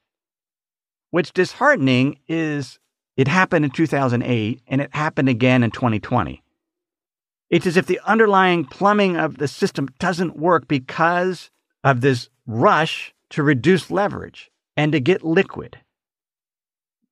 What's 1.10 1.30
disheartening 1.30 2.20
is 2.26 2.78
it 3.18 3.28
happened 3.28 3.66
in 3.66 3.70
2008 3.70 4.62
and 4.66 4.80
it 4.80 4.94
happened 4.94 5.28
again 5.28 5.62
in 5.62 5.70
2020. 5.70 6.42
It's 7.50 7.66
as 7.66 7.76
if 7.76 7.86
the 7.86 8.00
underlying 8.04 8.64
plumbing 8.64 9.16
of 9.16 9.38
the 9.38 9.48
system 9.48 9.88
doesn't 9.98 10.38
work 10.38 10.68
because 10.68 11.50
of 11.82 12.00
this 12.00 12.28
rush 12.46 13.14
to 13.30 13.42
reduce 13.42 13.90
leverage 13.90 14.50
and 14.76 14.92
to 14.92 15.00
get 15.00 15.24
liquid. 15.24 15.78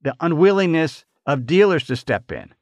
The 0.02 0.14
unwillingness 0.20 1.04
of 1.24 1.46
dealers 1.46 1.84
to 1.86 1.96
step 1.96 2.30
in. 2.30 2.54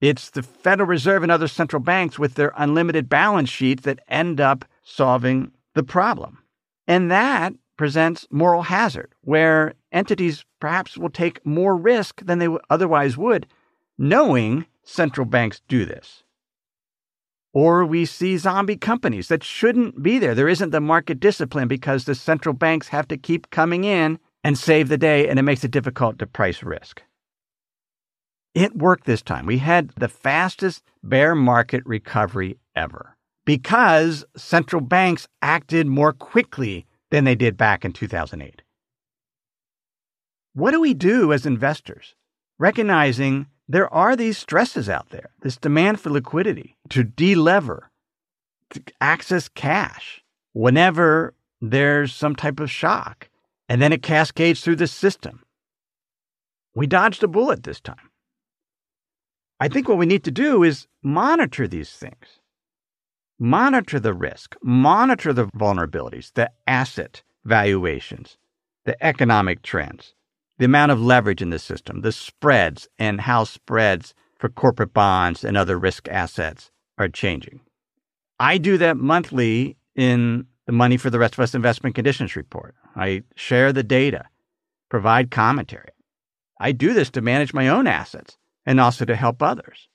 It's 0.00 0.30
the 0.30 0.42
Federal 0.42 0.88
Reserve 0.88 1.22
and 1.22 1.32
other 1.32 1.48
central 1.48 1.80
banks 1.80 2.18
with 2.18 2.34
their 2.34 2.52
unlimited 2.56 3.08
balance 3.08 3.48
sheets 3.48 3.84
that 3.84 4.00
end 4.08 4.40
up 4.40 4.64
solving 4.82 5.52
the 5.74 5.82
problem. 5.82 6.38
And 6.86 7.10
that 7.10 7.54
presents 7.76 8.26
moral 8.30 8.62
hazard, 8.62 9.12
where 9.22 9.74
entities 9.92 10.44
perhaps 10.60 10.96
will 10.96 11.10
take 11.10 11.44
more 11.44 11.76
risk 11.76 12.24
than 12.24 12.38
they 12.38 12.48
otherwise 12.70 13.16
would, 13.16 13.46
knowing 13.98 14.66
central 14.82 15.26
banks 15.26 15.60
do 15.68 15.84
this. 15.84 16.22
Or 17.56 17.86
we 17.86 18.04
see 18.04 18.36
zombie 18.36 18.76
companies 18.76 19.28
that 19.28 19.42
shouldn't 19.42 20.02
be 20.02 20.18
there. 20.18 20.34
There 20.34 20.46
isn't 20.46 20.72
the 20.72 20.80
market 20.82 21.18
discipline 21.18 21.68
because 21.68 22.04
the 22.04 22.14
central 22.14 22.52
banks 22.52 22.88
have 22.88 23.08
to 23.08 23.16
keep 23.16 23.48
coming 23.48 23.84
in 23.84 24.18
and 24.44 24.58
save 24.58 24.90
the 24.90 24.98
day, 24.98 25.26
and 25.26 25.38
it 25.38 25.42
makes 25.42 25.64
it 25.64 25.70
difficult 25.70 26.18
to 26.18 26.26
price 26.26 26.62
risk. 26.62 27.02
It 28.54 28.76
worked 28.76 29.06
this 29.06 29.22
time. 29.22 29.46
We 29.46 29.56
had 29.56 29.88
the 29.96 30.10
fastest 30.10 30.82
bear 31.02 31.34
market 31.34 31.82
recovery 31.86 32.58
ever 32.74 33.16
because 33.46 34.26
central 34.36 34.82
banks 34.82 35.26
acted 35.40 35.86
more 35.86 36.12
quickly 36.12 36.84
than 37.10 37.24
they 37.24 37.34
did 37.34 37.56
back 37.56 37.86
in 37.86 37.94
2008. 37.94 38.60
What 40.52 40.72
do 40.72 40.80
we 40.82 40.92
do 40.92 41.32
as 41.32 41.46
investors, 41.46 42.16
recognizing 42.58 43.46
there 43.68 43.92
are 43.92 44.14
these 44.14 44.38
stresses 44.38 44.88
out 44.88 45.10
there, 45.10 45.30
this 45.42 45.56
demand 45.56 46.00
for 46.00 46.10
liquidity, 46.10 46.76
to 46.90 47.04
delever, 47.04 47.88
to 48.70 48.82
access 49.00 49.48
cash 49.48 50.22
whenever 50.52 51.34
there's 51.60 52.14
some 52.14 52.36
type 52.36 52.60
of 52.60 52.70
shock, 52.70 53.28
and 53.68 53.82
then 53.82 53.92
it 53.92 54.02
cascades 54.02 54.60
through 54.60 54.76
the 54.76 54.86
system. 54.86 55.42
We 56.74 56.86
dodged 56.86 57.22
a 57.22 57.28
bullet 57.28 57.62
this 57.62 57.80
time. 57.80 58.10
I 59.58 59.68
think 59.68 59.88
what 59.88 59.98
we 59.98 60.06
need 60.06 60.24
to 60.24 60.30
do 60.30 60.62
is 60.62 60.86
monitor 61.02 61.66
these 61.66 61.90
things. 61.90 62.40
Monitor 63.38 63.98
the 63.98 64.14
risk, 64.14 64.54
monitor 64.62 65.32
the 65.32 65.46
vulnerabilities, 65.46 66.32
the 66.34 66.50
asset 66.66 67.22
valuations, 67.44 68.38
the 68.84 69.02
economic 69.04 69.62
trends, 69.62 70.14
the 70.58 70.64
amount 70.64 70.92
of 70.92 71.00
leverage 71.00 71.42
in 71.42 71.50
the 71.50 71.58
system, 71.58 72.00
the 72.00 72.12
spreads, 72.12 72.88
and 72.98 73.20
how 73.20 73.44
spreads 73.44 74.14
for 74.38 74.48
corporate 74.48 74.92
bonds 74.92 75.44
and 75.44 75.56
other 75.56 75.78
risk 75.78 76.08
assets 76.08 76.70
are 76.98 77.08
changing. 77.08 77.60
I 78.38 78.58
do 78.58 78.78
that 78.78 78.96
monthly 78.96 79.76
in 79.94 80.46
the 80.66 80.72
Money 80.72 80.96
for 80.96 81.10
the 81.10 81.18
Rest 81.18 81.34
of 81.34 81.40
Us 81.40 81.54
Investment 81.54 81.94
Conditions 81.94 82.36
Report. 82.36 82.74
I 82.94 83.22
share 83.34 83.72
the 83.72 83.82
data, 83.82 84.26
provide 84.88 85.30
commentary. 85.30 85.90
I 86.58 86.72
do 86.72 86.92
this 86.92 87.10
to 87.10 87.20
manage 87.20 87.54
my 87.54 87.68
own 87.68 87.86
assets 87.86 88.36
and 88.64 88.80
also 88.80 89.04
to 89.04 89.16
help 89.16 89.42
others. 89.42 89.88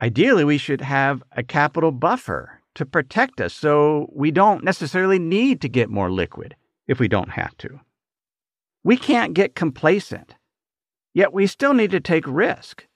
Ideally, 0.00 0.44
we 0.44 0.58
should 0.58 0.80
have 0.80 1.22
a 1.32 1.42
capital 1.42 1.92
buffer 1.92 2.60
to 2.74 2.86
protect 2.86 3.40
us 3.40 3.54
so 3.54 4.10
we 4.12 4.30
don't 4.30 4.64
necessarily 4.64 5.18
need 5.18 5.60
to 5.60 5.68
get 5.68 5.90
more 5.90 6.10
liquid 6.10 6.56
if 6.86 6.98
we 6.98 7.08
don't 7.08 7.30
have 7.30 7.56
to. 7.58 7.80
We 8.84 8.98
can't 8.98 9.32
get 9.32 9.54
complacent, 9.54 10.34
yet 11.14 11.32
we 11.32 11.46
still 11.46 11.72
need 11.72 11.90
to 11.92 12.00
take 12.00 12.26
risk 12.26 12.86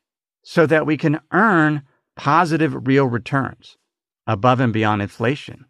so 0.45 0.67
that 0.67 0.87
we 0.87 0.99
can 0.99 1.21
earn 1.33 1.83
positive 2.15 2.87
real 2.87 3.07
returns 3.07 3.79
above 4.27 4.61
and 4.61 4.73
beyond 4.73 5.01
inflation 5.01 5.65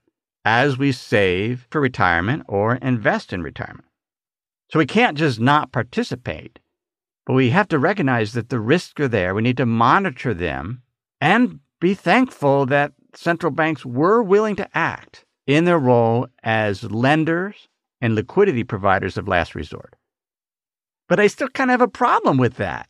as 0.45 0.77
we 0.77 0.91
save 0.91 1.67
for 1.71 1.81
retirement 1.81 2.43
or 2.49 2.77
invest 2.77 3.33
in 3.33 3.43
retirement. 3.43 3.85
So 4.71 4.79
we 4.79 4.87
can't 4.87 5.17
just 5.17 5.39
not 5.39 5.73
participate, 5.73 6.59
but 7.25 7.35
we 7.35 7.51
have 7.51 7.69
to 7.69 7.79
recognize 7.79 8.33
that 8.33 8.49
the 8.49 8.59
risks 8.59 9.01
are 9.01 9.09
there. 9.09 9.35
We 9.35 9.43
need 9.43 9.57
to 9.59 9.67
monitor 9.67 10.35
them 10.35 10.83
and 11.21 11.61
be 11.81 11.95
thankful 11.95 12.67
that 12.67 12.93
central 13.15 13.53
banks 13.53 13.85
were 13.87 14.23
willing 14.23 14.57
to 14.57 14.69
act 14.77 15.25
in 15.47 15.65
their 15.65 15.79
role 15.79 16.27
as 16.43 16.83
lenders 16.83 17.69
and 18.01 18.15
liquidity 18.15 18.65
providers 18.65 19.17
of 19.17 19.29
last 19.29 19.55
resort. 19.55 19.95
But 21.09 21.19
I 21.19 21.27
still 21.27 21.49
kind 21.49 21.71
of 21.71 21.81
have 21.81 21.89
a 21.89 21.89
problem 21.89 22.37
with 22.37 22.57
that. 22.57 22.89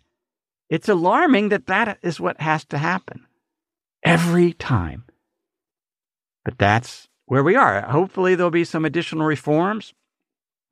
It's 0.68 0.88
alarming 0.88 1.48
that 1.48 1.66
that 1.66 1.98
is 2.02 2.20
what 2.20 2.40
has 2.40 2.64
to 2.66 2.78
happen 2.78 3.26
every 4.02 4.52
time. 4.52 5.04
But 6.44 6.58
that's 6.58 7.08
where 7.26 7.44
we 7.44 7.56
are. 7.56 7.82
Hopefully, 7.82 8.34
there'll 8.34 8.50
be 8.50 8.64
some 8.64 8.84
additional 8.84 9.26
reforms. 9.26 9.94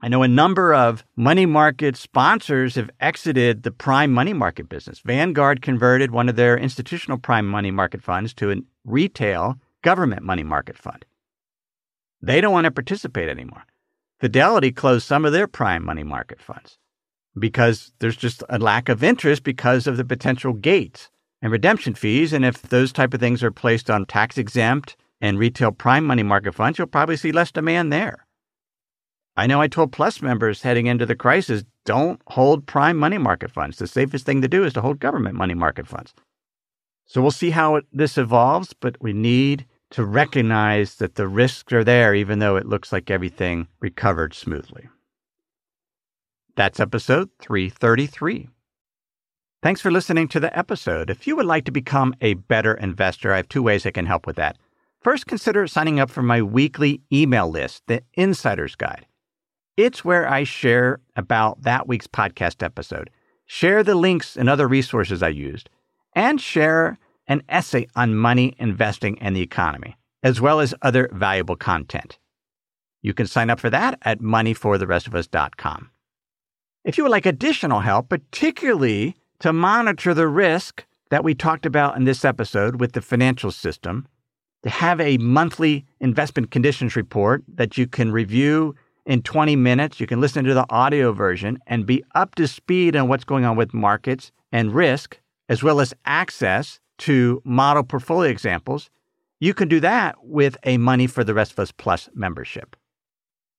I 0.03 0.09
know 0.09 0.23
a 0.23 0.29
number 0.29 0.75
of 0.75 1.05
money 1.17 1.47
market 1.47 1.97
sponsors 1.97 2.75
have 2.75 2.91
exited 3.01 3.63
the 3.63 3.71
prime 3.71 4.13
money 4.13 4.35
market 4.35 4.69
business. 4.69 5.01
Vanguard 5.01 5.63
converted 5.63 6.11
one 6.11 6.29
of 6.29 6.37
their 6.37 6.59
institutional 6.59 7.17
prime 7.17 7.47
money 7.47 7.71
market 7.71 8.03
funds 8.03 8.35
to 8.35 8.51
a 8.51 8.57
retail 8.85 9.59
government 9.83 10.23
money 10.23 10.43
market 10.43 10.77
fund. 10.77 11.07
They 12.21 12.41
don't 12.41 12.53
want 12.53 12.67
to 12.67 12.71
participate 12.71 13.29
anymore. 13.29 13.65
Fidelity 14.21 14.73
closed 14.73 15.07
some 15.07 15.25
of 15.25 15.33
their 15.33 15.47
prime 15.47 15.85
money 15.85 16.03
market 16.03 16.41
funds 16.43 16.79
because 17.39 17.93
there's 17.99 18.17
just 18.17 18.43
a 18.49 18.59
lack 18.59 18.89
of 18.89 19.03
interest 19.03 19.43
because 19.43 19.87
of 19.87 19.97
the 19.97 20.05
potential 20.05 20.53
gates 20.53 21.11
and 21.43 21.53
redemption 21.53 21.95
fees. 21.95 22.33
And 22.33 22.45
if 22.45 22.63
those 22.63 22.93
type 22.93 23.15
of 23.15 23.21
things 23.21 23.43
are 23.43 23.51
placed 23.51 23.91
on 23.91 24.07
tax 24.07 24.39
exempt 24.39 24.97
and 25.21 25.39
retail 25.39 25.73
prime 25.73 26.05
money 26.05 26.23
market 26.23 26.55
funds, 26.55 26.79
you'll 26.79 26.87
probably 26.87 27.17
see 27.17 27.33
less 27.33 27.53
demand 27.53 27.93
there. 27.93 28.27
I 29.37 29.47
know 29.47 29.61
I 29.61 29.69
told 29.69 29.93
Plus 29.93 30.23
members 30.23 30.63
heading 30.63 30.87
into 30.87 31.05
the 31.05 31.15
crisis 31.15 31.65
don't 31.85 32.21
hold 32.29 32.67
prime 32.67 32.97
money 32.97 33.19
market 33.19 33.51
funds. 33.51 33.77
The 33.77 33.87
safest 33.87 34.25
thing 34.25 34.41
to 34.43 34.49
do 34.49 34.65
is 34.65 34.73
to 34.73 34.81
hold 34.81 34.99
government 34.99 35.37
money 35.37 35.55
market 35.55 35.87
funds. 35.87 36.15
So 37.05 37.21
we'll 37.21 37.31
see 37.31 37.51
how 37.51 37.77
it, 37.77 37.85
this 37.93 38.19
evolves, 38.19 38.73
but 38.73 38.97
we 39.01 39.13
need 39.13 39.67
to 39.91 40.05
recognize 40.05 40.97
that 40.97 41.15
the 41.15 41.29
risks 41.29 41.73
are 41.73 41.85
there, 41.85 42.15
even 42.15 42.41
though 42.41 42.57
it 42.57 42.67
looks 42.67 42.93
like 42.93 43.11
everything 43.11 43.69
recovered 43.81 44.35
smoothly. 44.35 44.89
That's 46.57 46.81
episode 46.81 47.29
333. 47.41 48.49
Thanks 49.63 49.83
for 49.83 49.91
listening 49.91 50.27
to 50.29 50.41
the 50.41 50.57
episode. 50.59 51.11
If 51.11 51.27
you 51.27 51.37
would 51.37 51.45
like 51.45 51.67
to 51.67 51.71
become 51.71 52.15
a 52.23 52.33
better 52.33 52.73
investor, 52.73 53.31
I 53.31 53.37
have 53.37 53.49
two 53.49 53.63
ways 53.63 53.85
I 53.85 53.91
can 53.91 54.07
help 54.07 54.27
with 54.27 54.37
that. 54.37 54.57
First, 55.03 55.27
consider 55.27 55.67
signing 55.67 56.01
up 56.01 56.09
for 56.09 56.23
my 56.23 56.41
weekly 56.41 57.03
email 57.13 57.51
list, 57.51 57.83
the 57.89 58.03
Insider's 58.15 58.75
Guide. 58.75 59.07
It's 59.77 60.03
where 60.03 60.27
I 60.27 60.45
share 60.45 61.01
about 61.15 61.63
that 61.63 61.87
week's 61.87 62.07
podcast 62.07 62.63
episode, 62.63 63.11
share 63.45 63.83
the 63.83 63.95
links 63.95 64.35
and 64.35 64.49
other 64.49 64.67
resources 64.67 65.23
I 65.23 65.29
used, 65.29 65.69
and 66.15 66.41
share 66.41 66.99
an 67.29 67.43
essay 67.51 67.87
on 67.95 68.15
money, 68.15 68.55
investing, 68.59 69.19
and 69.19 69.37
the 69.37 69.43
economy, 69.43 69.99
as 70.23 70.41
well 70.41 70.61
as 70.61 70.75
other 70.81 71.11
valuable 71.13 71.57
content. 71.57 72.19
You 73.03 73.13
can 73.13 73.27
sign 73.27 73.51
up 73.51 73.61
for 73.61 73.69
that 73.69 73.99
at 74.03 74.21
moneyfortherestofus.com. 74.21 75.91
If 76.87 76.97
you 76.97 77.03
would 77.03 77.11
like 77.11 77.27
additional 77.27 77.81
help, 77.81 78.09
particularly 78.11 79.17
to 79.41 79.53
monitor 79.53 80.15
the 80.15 80.29
risk 80.29 80.87
that 81.11 81.25
we 81.25 81.35
talked 81.35 81.67
about 81.67 81.97
in 81.97 82.05
this 82.05 82.25
episode 82.25 82.79
with 82.79 82.93
the 82.93 83.03
financial 83.03 83.51
system, 83.51 84.07
to 84.63 84.71
have 84.71 85.01
a 85.01 85.19
monthly 85.19 85.85
investment 85.99 86.53
conditions 86.53 86.95
report 86.95 87.43
that 87.53 87.77
you 87.77 87.89
can 87.89 88.13
review 88.13 88.77
in 89.05 89.23
20 89.23 89.57
minutes, 89.57 89.99
you 89.99 90.07
can 90.07 90.21
listen 90.21 90.45
to 90.45 90.55
the 90.55 90.65
audio 90.71 91.13
version 91.13 91.59
and 91.67 91.87
be 91.87 92.05
up 92.15 92.37
to 92.37 92.47
speed 92.47 92.95
on 92.95 93.09
what's 93.09 93.25
going 93.25 93.45
on 93.45 93.57
with 93.57 93.75
markets 93.75 94.31
and 94.53 94.73
risk, 94.73 95.19
as 95.49 95.65
well 95.65 95.81
as 95.81 95.93
access 96.05 96.79
to 96.99 97.43
model 97.45 97.83
portfolio 97.83 98.31
examples, 98.31 98.91
you 99.41 99.55
can 99.55 99.67
do 99.67 99.81
that 99.81 100.15
with 100.23 100.57
a 100.63 100.77
Money 100.77 101.09
for 101.09 101.25
the 101.25 101.35
Rest 101.35 101.51
of 101.51 101.59
Us 101.59 101.73
Plus 101.73 102.09
membership. 102.15 102.77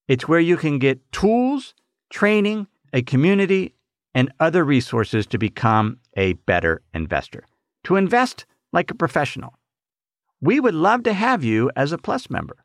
It's 0.07 0.29
where 0.29 0.39
you 0.39 0.55
can 0.55 0.79
get 0.79 1.11
tools, 1.11 1.73
training, 2.09 2.67
a 2.93 3.01
community, 3.01 3.73
and 4.13 4.31
other 4.39 4.63
resources 4.63 5.25
to 5.27 5.37
become 5.37 5.97
a 6.15 6.33
better 6.33 6.81
investor, 6.93 7.43
to 7.83 7.95
invest 7.95 8.45
like 8.73 8.89
a 8.89 8.95
professional. 8.95 9.53
We 10.41 10.59
would 10.59 10.73
love 10.73 11.03
to 11.03 11.13
have 11.13 11.43
you 11.43 11.69
as 11.75 11.91
a 11.91 11.97
Plus 11.97 12.29
member. 12.29 12.55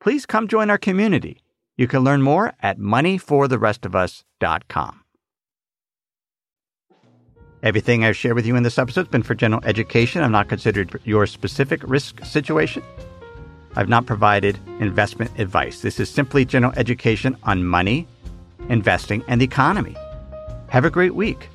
Please 0.00 0.26
come 0.26 0.48
join 0.48 0.70
our 0.70 0.78
community. 0.78 1.42
You 1.76 1.86
can 1.86 2.02
learn 2.02 2.22
more 2.22 2.54
at 2.60 2.78
moneyfortherestofus.com. 2.78 4.98
Everything 7.62 8.04
I've 8.04 8.16
shared 8.16 8.34
with 8.34 8.44
you 8.44 8.56
in 8.56 8.64
this 8.64 8.78
episode 8.78 9.02
has 9.02 9.08
been 9.08 9.22
for 9.22 9.36
general 9.36 9.62
education. 9.64 10.22
I've 10.22 10.32
not 10.32 10.48
considered 10.48 11.00
your 11.04 11.28
specific 11.28 11.80
risk 11.84 12.24
situation. 12.24 12.82
I've 13.76 13.88
not 13.88 14.06
provided 14.06 14.58
investment 14.80 15.30
advice. 15.38 15.80
This 15.80 16.00
is 16.00 16.10
simply 16.10 16.44
general 16.44 16.72
education 16.76 17.36
on 17.44 17.64
money 17.64 18.08
investing, 18.68 19.24
and 19.28 19.40
the 19.40 19.44
economy. 19.44 19.96
Have 20.68 20.84
a 20.84 20.90
great 20.90 21.14
week. 21.14 21.48